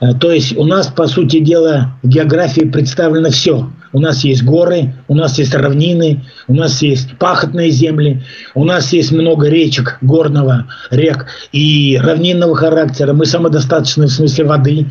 [0.00, 3.70] Э, то есть у нас, по сути дела, в географии представлено все.
[3.94, 8.22] У нас есть горы, у нас есть равнины, у нас есть пахотные земли,
[8.54, 13.14] у нас есть много речек горного, рек и равнинного характера.
[13.14, 14.86] Мы самодостаточны в смысле воды.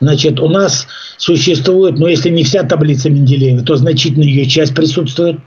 [0.00, 0.86] Значит, у нас
[1.18, 5.40] существует, ну если не вся таблица Менделеева, то значительная ее часть присутствует.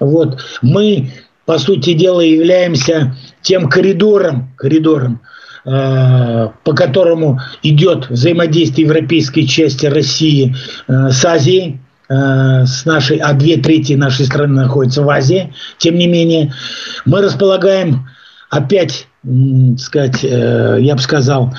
[0.00, 0.40] Вот.
[0.62, 1.12] Мы,
[1.44, 5.20] по сути дела, являемся тем коридором, коридором,
[5.62, 10.54] Э, по которому идет взаимодействие европейской части России
[10.88, 11.80] э, с Азией,
[12.12, 15.54] с нашей, а две трети нашей страны находятся в Азии.
[15.78, 16.52] Тем не менее,
[17.04, 18.08] мы располагаем
[18.50, 19.06] опять,
[19.78, 21.54] сказать, я бы сказал,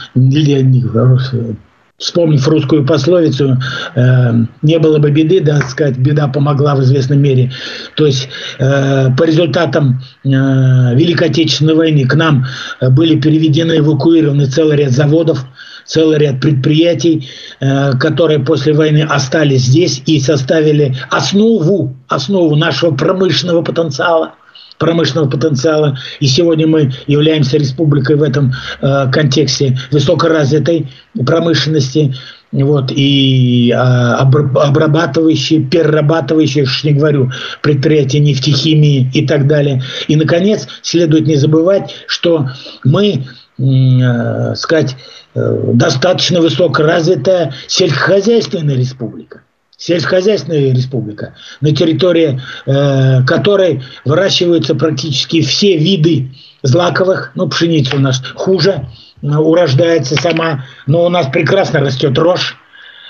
[2.01, 3.57] вспомнив русскую пословицу,
[3.95, 4.33] э,
[4.63, 7.51] не было бы беды, да, сказать, беда помогла в известной мере.
[7.95, 8.27] То есть
[8.59, 12.45] э, по результатам э, Великой Отечественной войны к нам
[12.81, 15.45] были переведены, эвакуированы целый ряд заводов,
[15.91, 17.27] целый ряд предприятий,
[17.59, 24.35] э, которые после войны остались здесь и составили основу, основу нашего промышленного потенциала
[24.77, 25.95] промышленного потенциала.
[26.19, 30.89] И сегодня мы являемся республикой в этом э, контексте высокоразвитой
[31.23, 32.15] промышленности.
[32.51, 37.31] Вот, и а, обрабатывающие, перерабатывающие, уж не говорю,
[37.61, 39.81] предприятия нефтехимии и так далее.
[40.09, 42.49] И, наконец, следует не забывать, что
[42.83, 43.23] мы,
[43.57, 44.97] э, сказать,
[45.35, 49.41] э, достаточно высокоразвитая сельскохозяйственная республика
[49.81, 56.29] сельскохозяйственная республика, на территории э, которой выращиваются практически все виды
[56.61, 58.87] злаковых, ну, пшеница у нас хуже,
[59.23, 62.57] э, урождается сама, но у нас прекрасно растет рожь,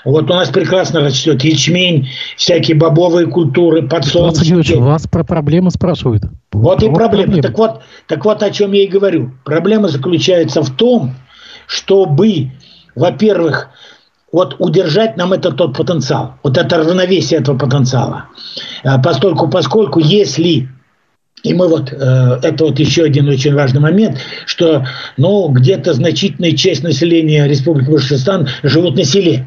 [0.04, 4.72] вот у нас прекрасно растет ячмень, всякие бобовые культуры, подсолнечники.
[4.72, 6.24] вас про проблемы спрашивают.
[6.52, 7.24] Вот, вот и проблема.
[7.24, 7.42] проблема.
[7.42, 9.32] Так вот, так вот о чем я и говорю.
[9.44, 11.14] Проблема заключается в том,
[11.72, 12.50] чтобы,
[12.94, 13.70] во-первых,
[14.30, 18.26] вот удержать нам это тот потенциал, вот это равновесие этого потенциала.
[18.84, 20.68] А, постольку, поскольку если
[21.42, 26.52] и мы вот, э, это вот еще один очень важный момент, что ну, где-то значительная
[26.52, 29.46] часть населения Республики Башкортостан живут на селе.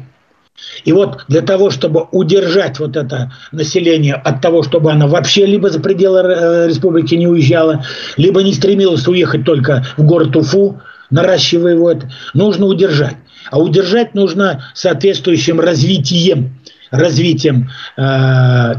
[0.84, 5.70] И вот для того, чтобы удержать вот это население от того, чтобы оно вообще либо
[5.70, 7.84] за пределы э, республики не уезжало,
[8.18, 10.78] либо не стремилось уехать только в город Уфу,
[11.10, 13.16] наращивая его, это, нужно удержать.
[13.50, 16.58] А удержать нужно соответствующим развитием,
[16.90, 18.02] развитием э,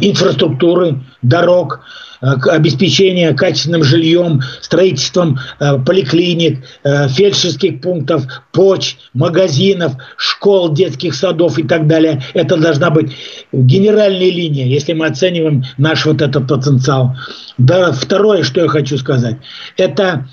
[0.01, 1.81] инфраструктуры, дорог,
[2.21, 11.59] э, обеспечения качественным жильем, строительством э, поликлиник, э, фельдшерских пунктов, поч, магазинов, школ, детских садов
[11.59, 12.21] и так далее.
[12.33, 13.15] Это должна быть
[13.51, 17.15] генеральная линия, если мы оцениваем наш вот этот потенциал.
[17.57, 19.37] Да, второе, что я хочу сказать,
[19.77, 20.27] это,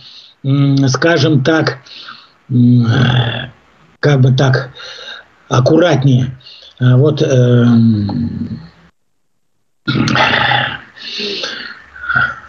[0.88, 1.78] скажем так,
[4.00, 4.70] как бы так
[5.48, 6.38] аккуратнее.
[6.80, 7.64] А вот э,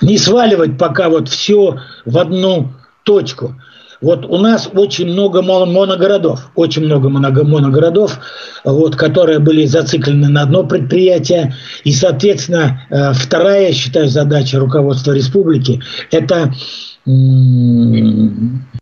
[0.01, 2.73] не сваливать пока вот все в одну
[3.03, 3.55] точку.
[4.01, 8.19] Вот у нас очень много моногородов, очень много моногородов,
[8.63, 11.55] вот, которые были зациклены на одно предприятие.
[11.85, 15.81] И, соответственно, э, вторая, я считаю, задача руководства республики–
[16.11, 16.51] это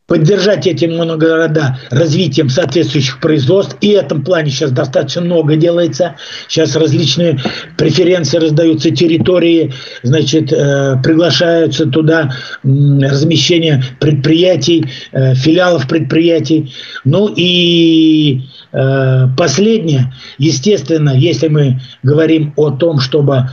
[0.07, 3.75] поддержать эти моногорода развитием соответствующих производств.
[3.81, 6.15] И в этом плане сейчас достаточно много делается.
[6.47, 7.39] Сейчас различные
[7.77, 12.31] преференции раздаются, территории, значит, э, приглашаются туда
[12.63, 16.73] размещение предприятий, э, филиалов предприятий.
[17.03, 23.49] Ну и э, последнее, естественно, если мы говорим о том, чтобы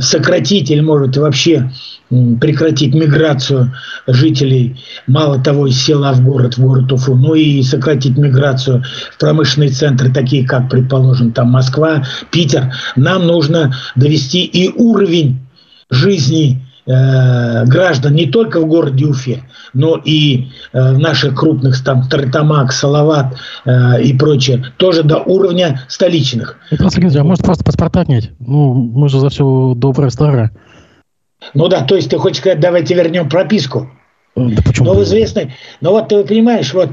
[0.00, 1.70] сократить или, может, вообще
[2.40, 3.72] прекратить миграцию
[4.06, 9.18] жителей, мало того, из села в город, в город Уфу, но и сократить миграцию в
[9.18, 15.40] промышленные центры, такие как, предположим, там Москва, Питер, нам нужно довести и уровень
[15.88, 22.08] жизни э, граждан не только в городе Уфе, но и э, в наших крупных там
[22.08, 26.58] Тартамак, Салават э, и прочее, тоже до уровня столичных.
[26.70, 28.30] Александр а может просто паспорта отнять?
[28.38, 30.52] Ну, мы же за все доброе старое.
[31.54, 33.90] Ну да, то есть ты хочешь сказать, давайте вернем прописку.
[34.34, 36.88] Да но в известной, но вот ты понимаешь, вот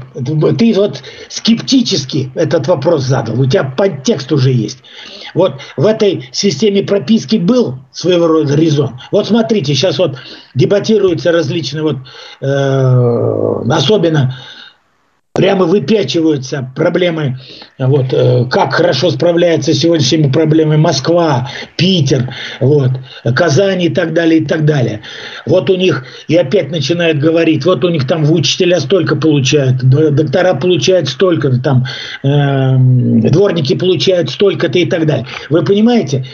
[0.58, 4.82] ты вот скептически этот вопрос задал, у тебя подтекст уже есть.
[5.32, 9.00] Вот в этой системе прописки был своего рода резон.
[9.10, 10.18] Вот смотрите, сейчас вот
[10.54, 11.96] дебатируются различные вот,
[12.42, 14.36] э, особенно
[15.32, 17.38] прямо выпячиваются проблемы,
[17.78, 22.90] вот, э, как хорошо справляется с сегодняшними проблемами Москва, Питер, вот,
[23.36, 25.02] Казань и так далее, и так далее.
[25.46, 30.54] Вот у них, и опять начинают говорить, вот у них там учителя столько получают, доктора
[30.54, 31.84] получают столько, там,
[32.24, 32.76] э,
[33.30, 35.26] дворники получают столько-то и так далее.
[35.48, 36.26] Вы понимаете,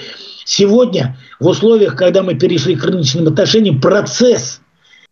[0.46, 4.62] сегодня в условиях, когда мы перешли к рыночным отношениям, процесс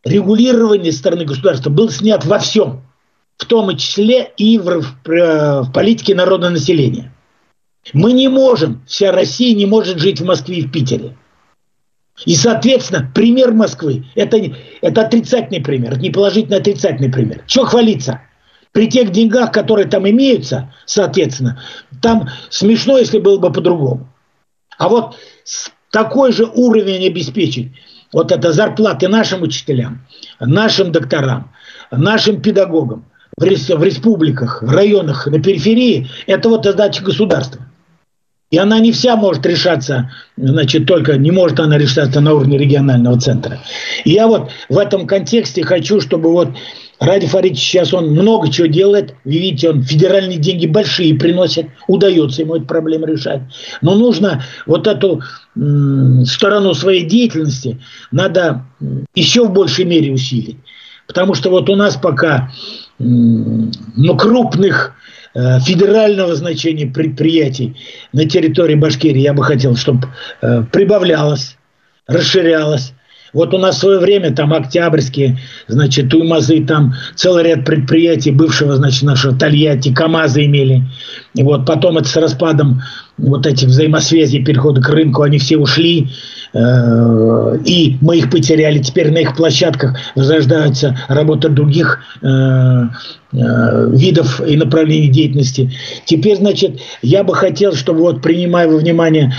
[0.06, 2.82] регулирования стороны государства был снят во всем–
[3.36, 7.12] в том числе и в, в, в политике народного населения.
[7.92, 11.16] Мы не можем, вся Россия не может жить в Москве и в Питере.
[12.24, 14.38] И, соответственно, пример Москвы это,–
[14.80, 17.42] это отрицательный пример, не положительный, отрицательный пример.
[17.46, 18.22] Что хвалиться?
[18.72, 21.62] При тех деньгах, которые там имеются, соответственно,
[22.00, 24.08] там смешно, если было бы по-другому.
[24.78, 25.16] А вот
[25.90, 27.72] такой же уровень обеспечить,
[28.12, 30.06] вот это зарплаты нашим учителям,
[30.40, 31.52] нашим докторам,
[31.90, 33.04] нашим педагогам–
[33.36, 37.62] в, республиках, в районах, на периферии, это вот задача государства.
[38.50, 43.18] И она не вся может решаться, значит, только не может она решаться на уровне регионального
[43.18, 43.58] центра.
[44.04, 46.50] И я вот в этом контексте хочу, чтобы вот
[47.00, 49.14] Ради Фаридович сейчас он много чего делает.
[49.24, 51.66] Вы видите, он федеральные деньги большие приносит.
[51.88, 53.42] Удается ему эту проблему решать.
[53.82, 55.20] Но нужно вот эту
[56.24, 57.80] сторону своей деятельности
[58.10, 58.64] надо
[59.14, 60.56] еще в большей мере усилить.
[61.06, 62.50] Потому что вот у нас пока
[62.98, 64.94] ну, крупных
[65.34, 67.76] э, федерального значения предприятий
[68.12, 70.08] на территории Башкирии я бы хотел, чтобы
[70.42, 71.56] э, прибавлялось,
[72.06, 72.92] расширялось.
[73.32, 78.76] Вот у нас в свое время там Октябрьские, значит, Туймазы, там целый ряд предприятий бывшего,
[78.76, 80.84] значит, нашего Тольятти, КАМАЗы имели.
[81.34, 82.82] И вот потом это с распадом
[83.18, 86.10] вот этих взаимосвязей, перехода к рынку, они все ушли.
[86.54, 88.78] Э, и мы их потеряли.
[88.78, 95.72] Теперь на их площадках возрождается работа других э, э, видов и направлений деятельности.
[96.04, 99.34] Теперь, значит, я бы хотел, чтобы вот принимая во внимание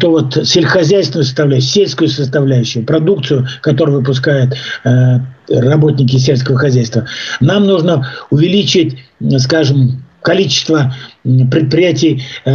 [0.00, 4.54] то вот сельскохозяйственную составляющую, сельскую составляющую, продукцию, которую выпускают
[5.48, 7.06] работники сельского хозяйства,
[7.40, 8.98] нам нужно увеличить,
[9.38, 12.50] скажем, количество предприятий э,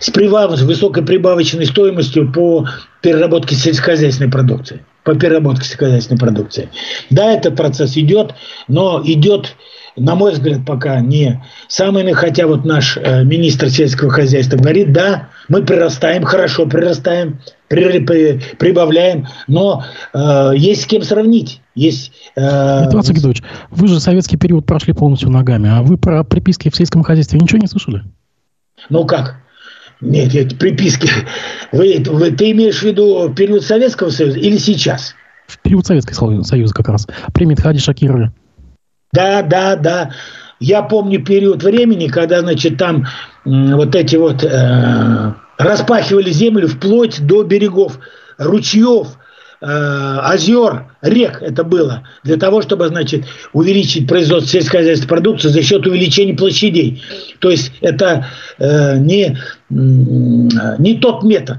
[0.00, 0.58] с, прибав...
[0.58, 2.66] с высокой прибавочной стоимостью по
[3.00, 4.84] переработке сельскохозяйственной продукции.
[5.04, 6.68] По переработке сельскохозяйственной продукции.
[7.08, 8.34] Да, этот процесс идет,
[8.66, 9.54] но идет
[9.96, 15.28] на мой взгляд, пока не самыми, хотя вот наш э, министр сельского хозяйства говорит, да,
[15.48, 21.60] мы прирастаем, хорошо прирастаем, при, при, прибавляем, но э, есть с кем сравнить.
[21.74, 22.90] Есть, э...
[22.90, 27.38] Гидович, вы же советский период прошли полностью ногами, а вы про приписки в сельском хозяйстве
[27.38, 28.02] ничего не слышали?
[28.88, 29.36] Ну как?
[30.00, 31.08] Нет, нет, приписки.
[31.72, 35.14] Вы, вы, ты имеешь в виду период Советского Союза или сейчас?
[35.46, 37.06] В период Советского Союза как раз.
[37.34, 38.30] Премия Хади Шакировой.
[39.12, 40.10] Да, да, да.
[40.60, 43.06] Я помню период времени, когда, значит, там
[43.44, 47.98] вот эти вот э, распахивали землю вплоть до берегов
[48.38, 49.08] ручьев,
[49.62, 55.86] э, озер, рек это было, для того, чтобы, значит, увеличить производство сельскохозяйственной продукции за счет
[55.86, 57.02] увеличения площадей.
[57.40, 58.26] То есть это
[58.58, 59.38] э, не,
[59.70, 61.58] не тот метод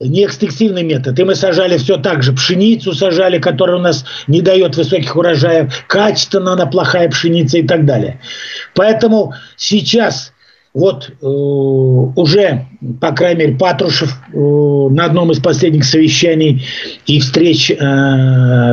[0.00, 1.18] не экстенсивный метод.
[1.18, 2.32] И мы сажали все так же.
[2.32, 5.72] Пшеницу сажали, которая у нас не дает высоких урожаев.
[5.86, 8.20] Качественно она плохая пшеница и так далее.
[8.74, 10.32] Поэтому сейчас
[10.76, 12.66] вот э, уже,
[13.00, 16.66] по крайней мере, Патрушев э, на одном из последних совещаний
[17.06, 17.74] и встреч э,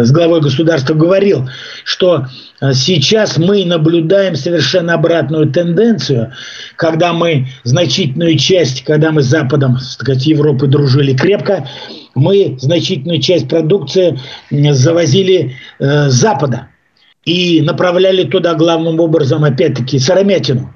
[0.04, 1.48] с главой государства говорил,
[1.86, 2.26] что
[2.74, 6.34] сейчас мы наблюдаем совершенно обратную тенденцию,
[6.76, 11.66] когда мы значительную часть, когда мы с Западом, так сказать, Европы дружили крепко,
[12.16, 14.20] мы значительную часть продукции
[14.52, 16.68] завозили с Запада
[17.24, 20.74] и направляли туда главным образом, опять-таки, сыромятину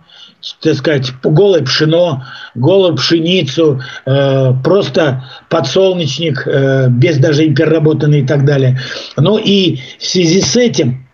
[0.61, 2.23] так сказать, голое пшено,
[2.55, 8.79] голую пшеницу, э, просто подсолнечник, э, без даже переработанный и так далее.
[9.17, 11.07] Ну и в связи с этим,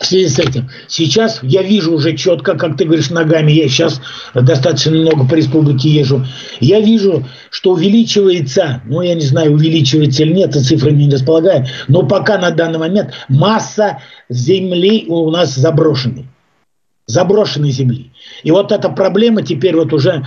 [0.00, 4.00] в связи с этим, сейчас я вижу уже четко, как ты говоришь, ногами, я сейчас
[4.32, 6.24] достаточно много по республике езжу,
[6.60, 12.04] я вижу, что увеличивается, ну я не знаю, увеличивается или нет, цифрами не располагаю, но
[12.04, 13.98] пока на данный момент масса
[14.28, 16.26] земли у нас заброшенной
[17.08, 18.12] заброшенной земли.
[18.44, 20.24] И вот эта проблема теперь вот уже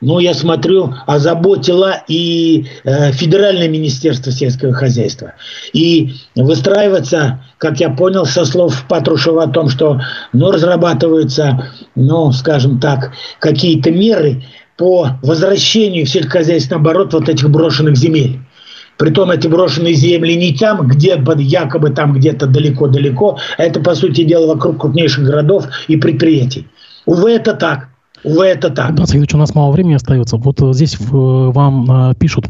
[0.00, 5.34] ну, я смотрю, озаботило и э, Федеральное министерство сельского хозяйства.
[5.72, 10.00] И выстраиваться, как я понял со слов Патрушева о том, что
[10.32, 14.42] ну, разрабатываются, ну, скажем так, какие-то меры
[14.76, 18.40] по возвращению в сельскохозяйственный оборот вот этих брошенных земель.
[18.98, 24.24] Притом эти брошенные земли не там, где якобы там где-то далеко-далеко, а это, по сути
[24.24, 26.68] дела, вокруг крупнейших городов и предприятий.
[27.04, 27.88] Увы, это так.
[28.24, 28.94] Увы, это так.
[28.94, 30.36] Да, Сергеевич, у нас мало времени остается.
[30.36, 32.46] Вот э, здесь э, вам э, пишут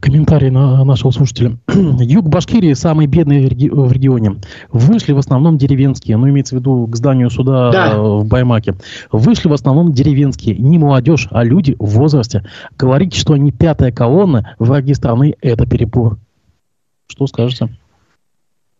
[0.00, 1.58] комментарии на нашего слушателя.
[1.68, 4.36] Юг Башкирии самый бедный в регионе.
[4.72, 7.98] Вышли в основном деревенские, ну, имеется в виду к зданию суда да.
[7.98, 8.74] в Баймаке.
[9.12, 12.44] Вышли в основном деревенские, не молодежь, а люди в возрасте.
[12.78, 16.18] Говорить, что они пятая колонна, враги страны, это перепор.
[17.08, 17.68] Что скажете?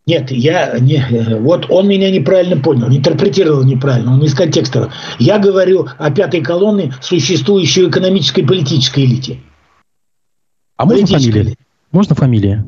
[0.08, 1.04] Нет, я не,
[1.38, 4.90] вот он меня неправильно понял, интерпретировал неправильно, он из контекста.
[5.18, 9.40] Я говорю о пятой колонне, существующей в экономической и политической элите.
[10.78, 11.54] А можно фамилия?
[11.92, 12.64] Можно фамилия?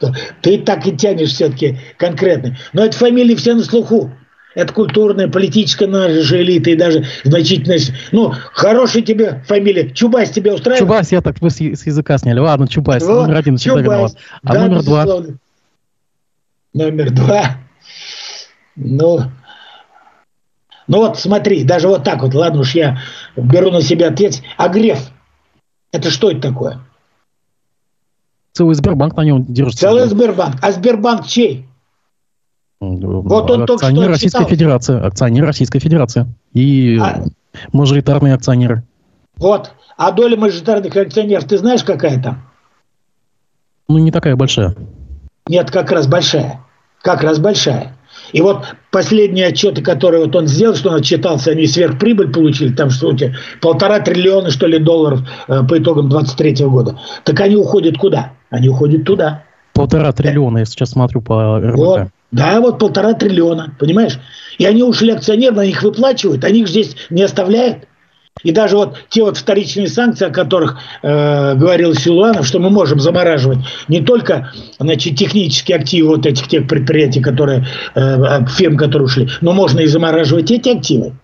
[0.40, 2.56] Ты так и тянешь все-таки конкретно.
[2.72, 4.10] Но это фамилии все на слуху.
[4.58, 7.92] Это культурная, политическая наша элита и даже значительность.
[8.10, 9.90] Ну, хорошая тебе фамилия.
[9.90, 10.80] Чубайс тебя устраивает?
[10.80, 12.40] Чубайс, я так вы с, языка сняли.
[12.40, 14.16] Ладно, Чубайс, вот, номер один Чубайс.
[14.42, 15.26] А да, номер безусловно.
[15.28, 15.34] два?
[16.74, 17.56] Номер два.
[18.74, 19.20] Ну,
[20.88, 22.98] ну вот смотри, даже вот так вот, ладно уж я
[23.36, 24.52] беру на себя ответственность.
[24.56, 25.12] А Греф,
[25.92, 26.80] это что это такое?
[28.54, 29.82] Целый Сбербанк на нем держится.
[29.82, 30.56] Целый Сбербанк.
[30.60, 31.67] А Сбербанк чей?
[32.80, 34.48] Вот он акционер только Российской читал.
[34.48, 35.00] Федерации.
[35.00, 36.26] Акционер Российской Федерации.
[36.52, 37.24] И а,
[37.72, 38.84] мажоритарные акционеры.
[39.36, 39.72] Вот.
[39.96, 42.42] А доля мажоритарных акционеров, ты знаешь, какая там?
[43.88, 44.76] Ну, не такая большая.
[45.48, 46.60] Нет, как раз большая.
[47.02, 47.96] Как раз большая.
[48.32, 52.90] И вот последние отчеты, которые вот он сделал, что он отчитался, они сверхприбыль получили, там
[52.90, 56.98] что то полтора триллиона, что ли, долларов э, по итогам 23 года.
[57.24, 58.32] Так они уходят куда?
[58.50, 59.44] Они уходят туда.
[59.72, 61.76] Полтора триллиона, я сейчас смотрю по РБК.
[61.76, 62.08] Вот.
[62.30, 64.18] Да, вот полтора триллиона, понимаешь?
[64.58, 67.84] И они ушли акционеры, на них выплачивают, они их здесь не оставляют.
[68.42, 73.00] И даже вот те вот вторичные санкции, о которых э, говорил Силуанов, что мы можем
[73.00, 73.58] замораживать
[73.88, 79.52] не только значит, технические активы вот этих тех предприятий, которые, э, фирм, которые ушли, но
[79.52, 81.14] можно и замораживать эти активы.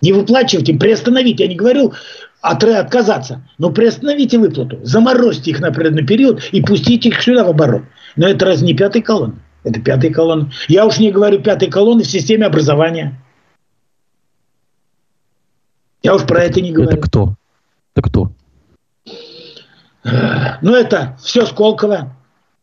[0.00, 1.40] Не выплачивать им, приостановить.
[1.40, 1.92] Я не говорю
[2.40, 7.50] от, отказаться, но приостановите выплату, заморозьте их на определенный период и пустите их сюда в
[7.50, 7.82] оборот.
[8.16, 9.40] Но это раз не пятый колонн.
[9.64, 10.52] Это пятая колонна.
[10.68, 13.20] Я уж не говорю пятой колонны в системе образования.
[16.02, 16.90] Я уж про это не говорю.
[16.90, 17.34] Это кто?
[17.94, 18.30] Это кто?
[20.04, 22.14] Ну, это все Сколково.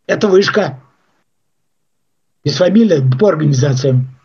[0.06, 0.80] Это вышка.
[2.43, 4.16] Без фамилии по организациям,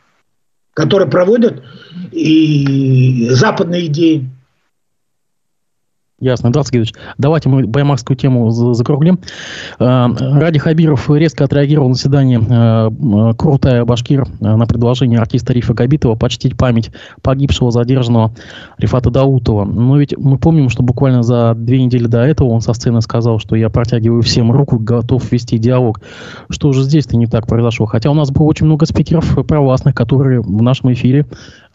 [0.74, 1.64] которые проводят
[2.12, 4.30] и западные идеи.
[6.18, 6.94] Ясно, да, Сергеевич.
[7.18, 9.20] Давайте мы баймакскую тему закруглим.
[9.78, 15.74] Э, Ради Хабиров резко отреагировал на заседании э, Крутая Башкир э, на предложение артиста Рифа
[15.74, 16.90] Габитова почтить память
[17.20, 18.32] погибшего задержанного
[18.78, 19.66] Рифата Даутова.
[19.66, 23.38] Но ведь мы помним, что буквально за две недели до этого он со сцены сказал,
[23.38, 26.00] что я протягиваю всем руку, готов вести диалог.
[26.48, 27.84] Что же здесь-то не так произошло?
[27.84, 31.26] Хотя у нас было очень много спикеров провластных, которые в нашем эфире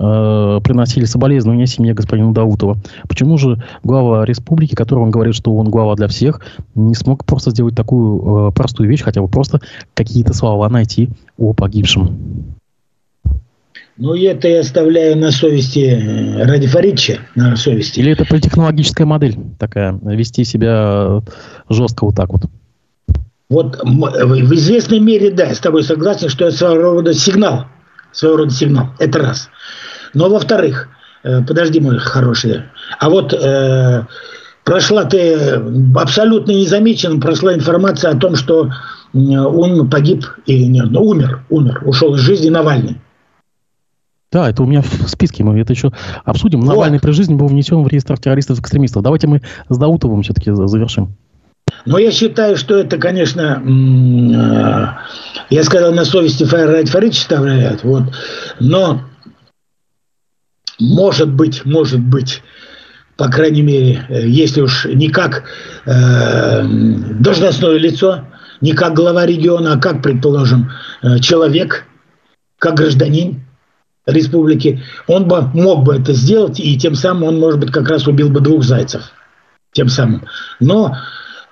[0.02, 2.78] э, приносили соболезнования семье господина Даутова.
[3.08, 6.42] Почему же глава республики, который он говорит, что он глава для всех,
[6.76, 9.62] не смог просто сделать такую э, простую вещь, хотя бы просто
[9.94, 12.56] какие-то слова найти о погибшем?
[13.98, 18.00] Ну, это я оставляю на совести э, Ради Фаридча, на совести.
[18.00, 21.22] Или это политехнологическая модель такая, вести себя
[21.70, 22.42] жестко вот так вот?
[23.50, 27.66] Вот в известной мере, да, я с тобой согласен, что это своего рода сигнал.
[28.14, 28.88] Своего рода сигнал.
[28.98, 29.50] Это раз.
[30.14, 30.90] Но во-вторых,
[31.24, 32.64] э, подожди, мой хороший,
[33.00, 34.06] а вот э,
[34.64, 35.62] прошла ты
[35.96, 38.70] абсолютно незамеченным, прошла информация о том, что
[39.14, 42.98] он погиб или нет, ну, умер, умер, ушел из жизни Навальный.
[44.32, 45.92] Да, это у меня в списке, мы это еще
[46.24, 46.62] обсудим.
[46.62, 46.70] Вот.
[46.70, 49.04] Навальный при жизни был внесен в реестр террористов-экстремистов.
[49.04, 51.18] Давайте мы с Даутовым все-таки завершим.
[51.86, 58.04] Но я считаю, что это, конечно, э, я сказал, на совести Фарид оставляют, вот,
[58.60, 59.02] но
[60.82, 62.42] может быть, может быть,
[63.18, 65.44] по крайней мере, э, если уж не как
[65.86, 68.26] э, должностное лицо,
[68.62, 70.72] не как глава региона, а как, предположим,
[71.04, 71.86] э, человек,
[72.58, 73.42] как гражданин
[74.08, 78.08] республики, он бы мог бы это сделать, и тем самым он, может быть, как раз
[78.08, 79.04] убил бы двух зайцев.
[79.74, 80.26] Тем самым.
[80.60, 80.98] Но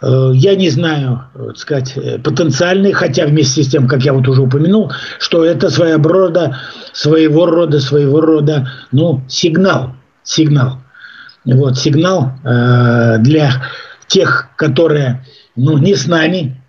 [0.01, 4.41] я не знаю, так сказать, э, потенциальный, хотя вместе с тем, как я вот уже
[4.41, 6.57] упомянул, что это своего рода,
[6.93, 10.79] своего рода, своего рода, ну, сигнал, сигнал.
[11.45, 13.51] Вот, сигнал э, для
[14.07, 15.25] тех, которые
[15.55, 16.61] ну, не с нами,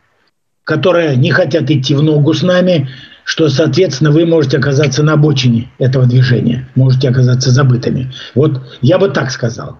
[0.64, 2.88] которые не хотят идти в ногу с нами,
[3.24, 8.12] что, соответственно, вы можете оказаться на обочине этого движения, можете оказаться забытыми.
[8.34, 9.78] Вот я бы так сказал.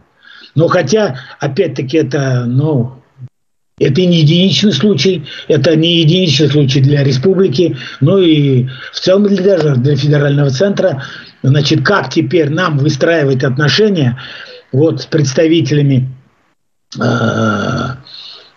[0.55, 3.00] Но хотя, опять-таки, это, ну,
[3.81, 9.43] это не единичный случай, это не единичный случай для республики, но и в целом для,
[9.43, 11.03] даже для федерального центра.
[11.43, 14.19] Значит, как теперь нам выстраивать отношения
[14.71, 16.11] вот, с представителями
[17.01, 17.03] э,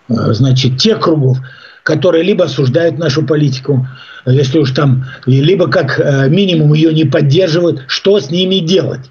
[0.08, 1.38] значит, тех кругов,
[1.82, 3.88] которые либо осуждают нашу политику,
[4.26, 9.10] если уж там, либо как э, минимум ее не поддерживают, что с ними делать?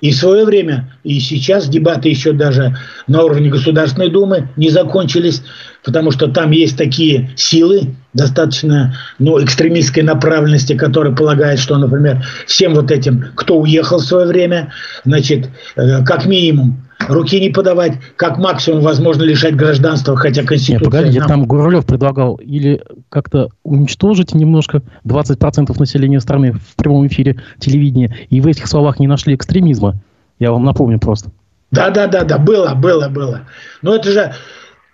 [0.00, 2.76] И в свое время, и сейчас дебаты еще даже
[3.08, 5.42] на уровне Государственной Думы не закончились,
[5.84, 12.74] потому что там есть такие силы, достаточно ну, экстремистской направленности, которые полагают, что, например, всем
[12.74, 14.72] вот этим, кто уехал в свое время,
[15.04, 20.78] значит, э, как минимум руки не подавать, как максимум возможно лишать гражданства, хотя Конституция...
[20.80, 21.28] Нет, погоди, нам...
[21.28, 28.40] там Гурулев предлагал или как-то уничтожить немножко 20% населения страны в прямом эфире телевидения, и
[28.40, 29.94] в этих словах не нашли экстремизма.
[30.38, 31.30] Я вам напомню просто.
[31.70, 33.42] Да, да, да, да, было, было, было.
[33.82, 34.34] Но это же,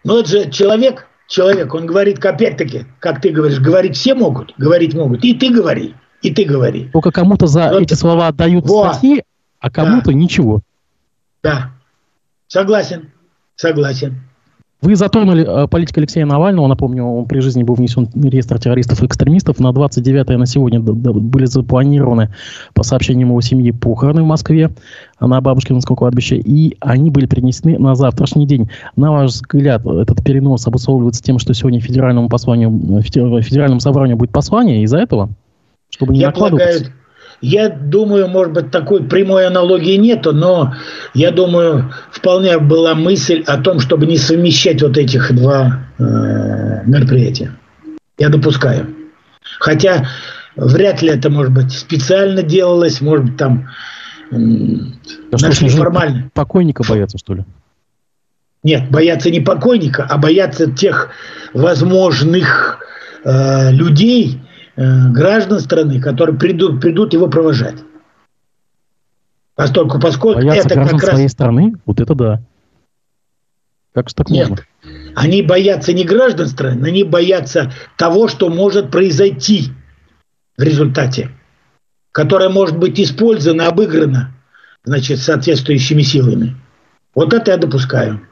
[0.02, 4.94] но это же человек, человек, он говорит, опять-таки, как ты говоришь, говорить все могут, говорить
[4.94, 6.90] могут, и ты говори, и ты говори.
[6.92, 8.94] Только кому-то за Но эти слова отдают вот.
[8.94, 9.22] статьи,
[9.60, 10.12] а кому-то да.
[10.14, 10.62] ничего.
[11.42, 11.73] Да,
[12.54, 13.10] Согласен,
[13.56, 14.20] согласен.
[14.80, 16.68] Вы затронули э, политику Алексея Навального.
[16.68, 19.58] Напомню, он при жизни был внесен в реестр террористов и экстремистов.
[19.58, 22.32] На 29 на сегодня были запланированы,
[22.72, 24.70] по сообщениям его семьи, похороны в Москве
[25.18, 26.36] на Бабушкинском кладбище.
[26.36, 28.70] И они были перенесены на завтрашний день.
[28.94, 34.84] На ваш взгляд, этот перенос обусловливается тем, что сегодня федеральному, посланию, федеральному собранию будет послание
[34.84, 35.28] из-за этого?
[35.90, 36.82] Чтобы не Я полагаю,
[37.44, 40.74] я думаю, может быть, такой прямой аналогии нету, но
[41.12, 46.02] я думаю, вполне была мысль о том, чтобы не совмещать вот этих два э,
[46.86, 47.52] мероприятия.
[48.18, 48.94] Я допускаю.
[49.60, 50.08] Хотя
[50.56, 53.68] вряд ли это, может быть, специально делалось, может быть, там
[54.30, 54.36] э,
[55.30, 56.30] да нашли что, формально.
[56.32, 57.44] Покойника боятся, что ли?
[58.62, 61.10] Нет, боятся не покойника, а боятся тех
[61.52, 62.78] возможных
[63.22, 64.40] э, людей,
[64.76, 67.76] граждан страны, которые придут, придут его провожать.
[69.54, 71.14] Поскольку, поскольку Боятся это граждан как раз...
[71.16, 71.74] своей страны?
[71.86, 72.42] Вот это да.
[73.94, 74.48] Как же так Нет.
[74.48, 74.64] можно?
[75.14, 79.70] Они боятся не граждан страны, они боятся того, что может произойти
[80.58, 81.30] в результате,
[82.10, 84.34] которое может быть использовано, обыграно,
[84.82, 86.56] значит, соответствующими силами.
[87.14, 88.26] Вот это я допускаю.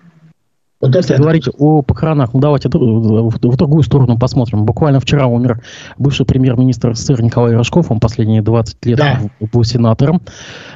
[0.82, 4.64] Вот Если говорить о похоронах, ну давайте в другую сторону посмотрим.
[4.64, 5.62] Буквально вчера умер
[5.96, 9.20] бывший премьер-министр СССР Николай Рожков, он последние 20 лет да.
[9.52, 10.20] был сенатором,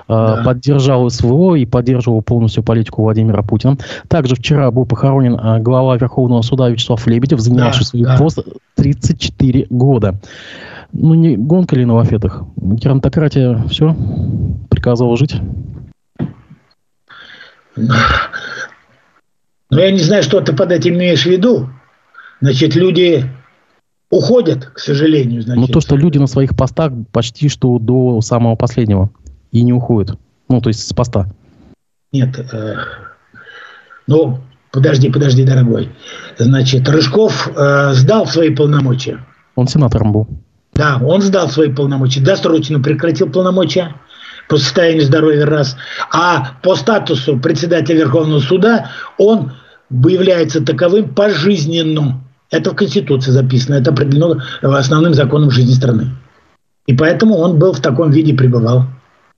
[0.06, 0.44] а, да.
[0.44, 3.78] поддержал СВО и поддерживал полностью политику Владимира Путина.
[4.06, 8.16] Также вчера был похоронен а, глава Верховного суда Вячеслав Лебедев, занимавший да, свой да.
[8.16, 8.38] пост
[8.76, 10.20] 34 года.
[10.92, 12.44] Ну, не гонка ли на лафетах?
[12.54, 13.96] Геронтократия все
[14.70, 15.34] приказывала жить?
[19.70, 21.70] Но я не знаю, что ты под этим имеешь в виду.
[22.40, 23.24] Значит, люди
[24.10, 25.42] уходят, к сожалению.
[25.42, 25.60] Значит.
[25.60, 29.10] Ну, то, что люди на своих постах почти что до самого последнего
[29.52, 30.18] и не уходят.
[30.48, 31.28] Ну, то есть с поста.
[32.12, 32.38] Нет.
[32.52, 32.76] Э,
[34.06, 34.38] ну,
[34.70, 35.90] подожди, подожди, дорогой.
[36.38, 39.24] Значит, Рыжков э, сдал свои полномочия.
[39.56, 40.28] Он сенатором был.
[40.74, 43.94] Да, он сдал свои полномочия, досрочно прекратил полномочия
[44.48, 45.76] по состоянию здоровья раз,
[46.12, 49.52] а по статусу председателя Верховного суда он
[49.90, 52.20] является таковым пожизненно.
[52.50, 56.12] Это в Конституции записано, это определено основным законом жизни страны.
[56.86, 58.84] И поэтому он был в таком виде пребывал.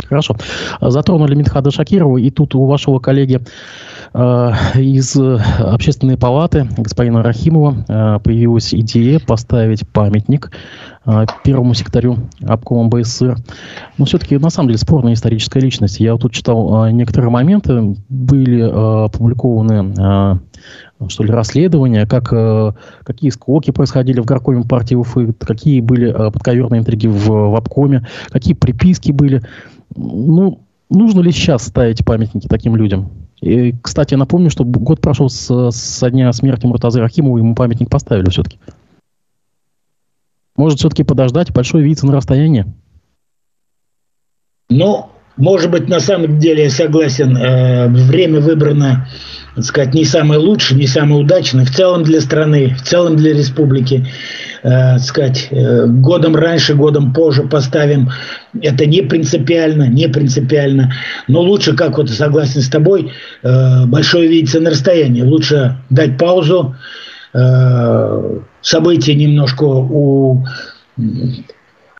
[0.06, 0.36] Хорошо.
[0.80, 3.40] Затронули Митхада Шакирова, и тут у вашего коллеги
[4.14, 10.50] э, из общественной палаты господина Рахимова э, появилась идея поставить памятник
[11.04, 13.36] э, первому секретарю обкома БССР.
[13.98, 16.00] Но все-таки, на самом деле, спорная историческая личность.
[16.00, 20.34] Я вот тут читал э, некоторые моменты, были э, опубликованы э,
[21.08, 22.72] что ли, расследования, как, э,
[23.04, 28.06] какие склоки происходили в горкоме партии Уфы, какие были э, подковерные интриги в, в обкоме,
[28.30, 29.42] какие приписки были.
[29.98, 33.10] Ну, нужно ли сейчас ставить памятники таким людям?
[33.40, 38.30] И, кстати, напомню, что год прошел с, со дня смерти Муртазы Рахимова, ему памятник поставили
[38.30, 38.58] все-таки.
[40.56, 42.66] Может, все-таки подождать, большое видится на расстоянии?
[44.68, 49.08] Ну, может быть, на самом деле я согласен, э, время выбрано,
[49.54, 53.32] так сказать, не самое лучшее, не самое удачное, в целом для страны, в целом для
[53.32, 54.06] республики.
[54.64, 58.10] э, сказать, э, годом раньше, годом позже поставим.
[58.60, 60.92] Это не принципиально, не принципиально.
[61.28, 63.12] Но лучше, как вот согласен с тобой,
[63.44, 65.22] большое видится на расстоянии.
[65.22, 66.74] Лучше дать паузу,
[68.60, 70.44] события немножко у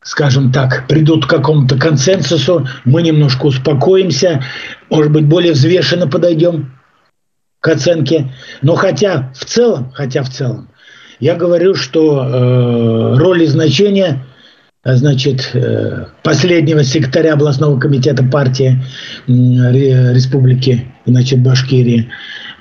[0.02, 4.42] скажем так, придут к какому-то консенсусу, мы немножко успокоимся,
[4.90, 6.72] может быть, более взвешенно подойдем
[7.60, 8.32] к оценке.
[8.62, 10.68] Но хотя в целом, хотя в целом,
[11.20, 14.24] я говорю, что э, роль и значение
[14.84, 18.82] значит, э, последнего секретаря областного комитета партии
[19.26, 22.10] Республики, значит, Башкирии,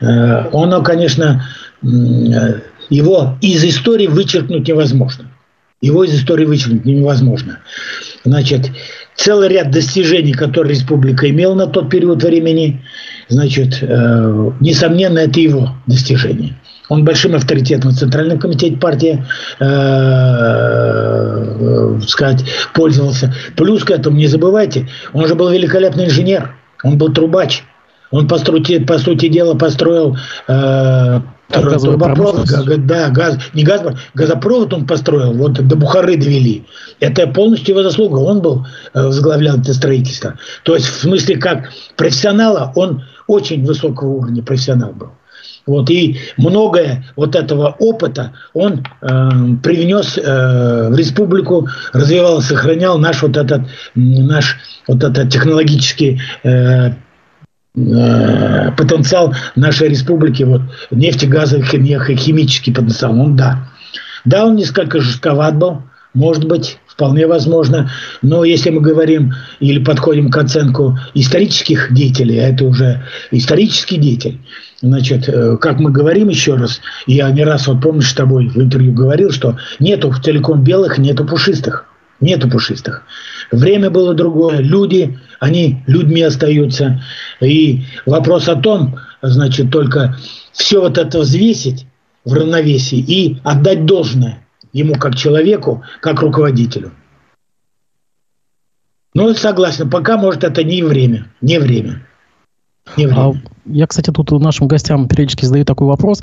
[0.02, 1.46] э, оно, конечно,
[1.84, 1.88] э,
[2.90, 5.32] его из истории вычеркнуть невозможно.
[5.82, 7.60] Его из истории вычеркнуть невозможно.
[8.24, 8.72] Значит,
[9.16, 12.82] целый ряд достижений, которые республика имела на тот период времени,
[13.30, 16.56] значит, э, несомненно, это его достижение.
[16.90, 19.24] Он большим авторитетом в Центральном комитете партии,
[19.60, 19.66] э,
[21.60, 23.36] э, сказать, пользовался.
[23.56, 27.64] Плюс к этому, не забывайте, он же был великолепный инженер, он был трубач.
[28.10, 30.18] Он, по сути, по сути дела, построил
[30.48, 31.20] э,
[31.50, 32.46] Трубопровод,
[32.86, 33.82] да, газ, не газ,
[34.14, 36.66] газопровод он построил, вот до Бухары довели.
[37.00, 40.38] Это полностью его заслуга, он был, э, возглавлял это строительство.
[40.64, 45.12] То есть в смысле как профессионала, он очень высокого уровня профессионал был.
[45.66, 49.30] Вот, и многое вот этого опыта он э,
[49.62, 56.94] привнес э, в республику, развивал, сохранял наш вот этот, наш вот этот технологический э,
[57.78, 63.68] Э, потенциал нашей республики, вот нефтегазовый, химический потенциал, он да.
[64.26, 65.84] Да, он несколько жестковат был,
[66.16, 67.92] может быть, вполне возможно.
[68.24, 74.40] Но если мы говорим или подходим к оценку исторических деятелей, а это уже исторический деятель,
[74.82, 78.58] значит, э, как мы говорим еще раз, я не раз, вот помнишь, с тобой в
[78.58, 81.86] интервью говорил, что нету целиком белых, нету пушистых.
[82.20, 83.04] Нету пушистых.
[83.52, 84.60] Время было другое.
[84.60, 87.02] Люди, они людьми остаются.
[87.42, 90.18] И вопрос о том, значит, только
[90.52, 91.86] все вот это взвесить
[92.26, 96.92] в равновесии и отдать должное ему как человеку, как руководителю.
[99.14, 101.28] Ну, согласен, пока, может, это не время.
[101.42, 102.06] Не время.
[102.98, 103.20] Не время.
[103.20, 103.34] А
[103.66, 106.22] я, кстати, тут нашим гостям периодически задаю такой вопрос.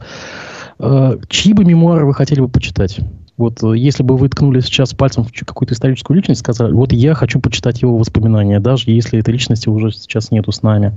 [0.78, 3.00] Э, чьи бы мемуары вы хотели бы почитать?
[3.36, 7.14] Вот э, если бы вы ткнули сейчас пальцем в какую-то историческую личность, сказали, вот я
[7.14, 10.96] хочу почитать его воспоминания, даже если этой личности уже сейчас нету с нами.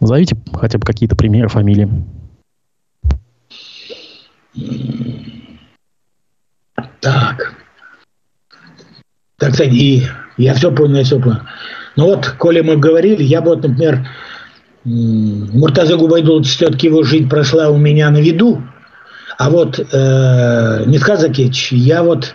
[0.00, 1.88] Назовите хотя бы какие-то примеры, фамилии.
[7.00, 7.54] Так.
[9.38, 10.02] Так, кстати, и
[10.38, 11.40] я все понял, я все понял.
[11.96, 14.06] Ну вот, коли мы говорили, я бы вот, например,
[14.84, 18.62] Муртаза Губайдулович все-таки его жизнь прошла у меня на виду,
[19.38, 22.34] а вот э, Нитхат Закевич, я вот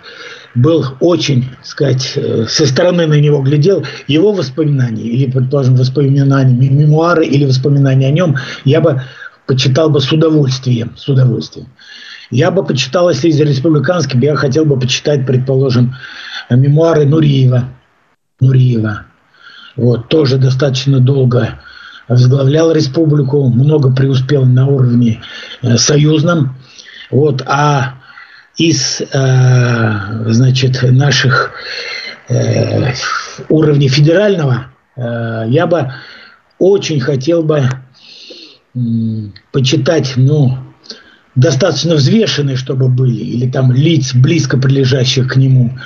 [0.53, 7.25] был очень, сказать, э, со стороны на него глядел, его воспоминания, или, предположим, воспоминания, мемуары
[7.25, 8.35] или воспоминания о нем,
[8.65, 9.01] я бы
[9.47, 11.67] почитал бы с удовольствием, с удовольствием.
[12.29, 15.95] Я бы почитал, если из республиканских, я хотел бы почитать, предположим,
[16.49, 17.65] мемуары Нуриева.
[18.39, 19.05] Нуриева.
[19.75, 21.59] Вот, тоже достаточно долго
[22.07, 25.21] возглавлял республику, много преуспел на уровне
[25.61, 26.55] э, союзном.
[27.11, 27.95] Вот, а
[28.57, 31.51] из э, значит, наших
[32.29, 32.93] э,
[33.49, 35.91] уровней федерального э, я бы
[36.59, 37.69] очень хотел бы
[38.73, 38.79] э,
[39.51, 40.57] почитать, ну,
[41.35, 45.77] достаточно взвешенные, чтобы были, или там лиц, близко прилежащих к нему,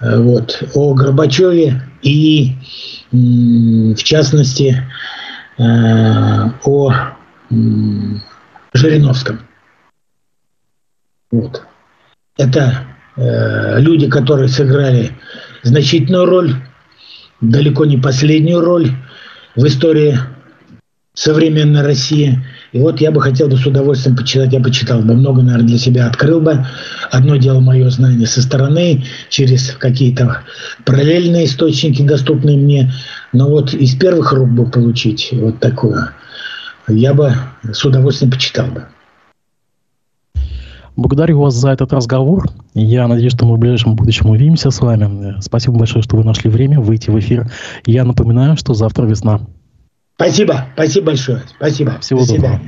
[0.00, 2.52] э, вот, о Горбачеве и,
[3.12, 4.84] э, в частности,
[5.58, 5.62] э,
[6.64, 6.92] о
[7.50, 7.54] э,
[8.72, 9.40] Жириновском.
[11.30, 11.62] Вот.
[12.36, 15.12] Это э, люди, которые сыграли
[15.62, 16.54] значительную роль,
[17.40, 18.90] далеко не последнюю роль
[19.56, 20.18] в истории
[21.14, 22.44] современной России.
[22.72, 25.78] И вот я бы хотел бы с удовольствием почитать, я почитал бы много, наверное, для
[25.78, 26.64] себя открыл бы.
[27.10, 30.42] Одно дело мое знание со стороны, через какие-то
[30.84, 32.92] параллельные источники, доступные мне.
[33.32, 36.12] Но вот из первых рук бы получить вот такое,
[36.88, 37.34] я бы
[37.70, 38.86] с удовольствием почитал бы.
[40.96, 42.48] Благодарю вас за этот разговор.
[42.74, 45.40] Я надеюсь, что мы в ближайшем будущем увидимся с вами.
[45.40, 47.50] Спасибо большое, что вы нашли время выйти в эфир.
[47.86, 49.40] Я напоминаю, что завтра весна.
[50.16, 51.42] Спасибо, спасибо большое.
[51.56, 51.98] Спасибо.
[52.00, 52.60] Всего До доброго.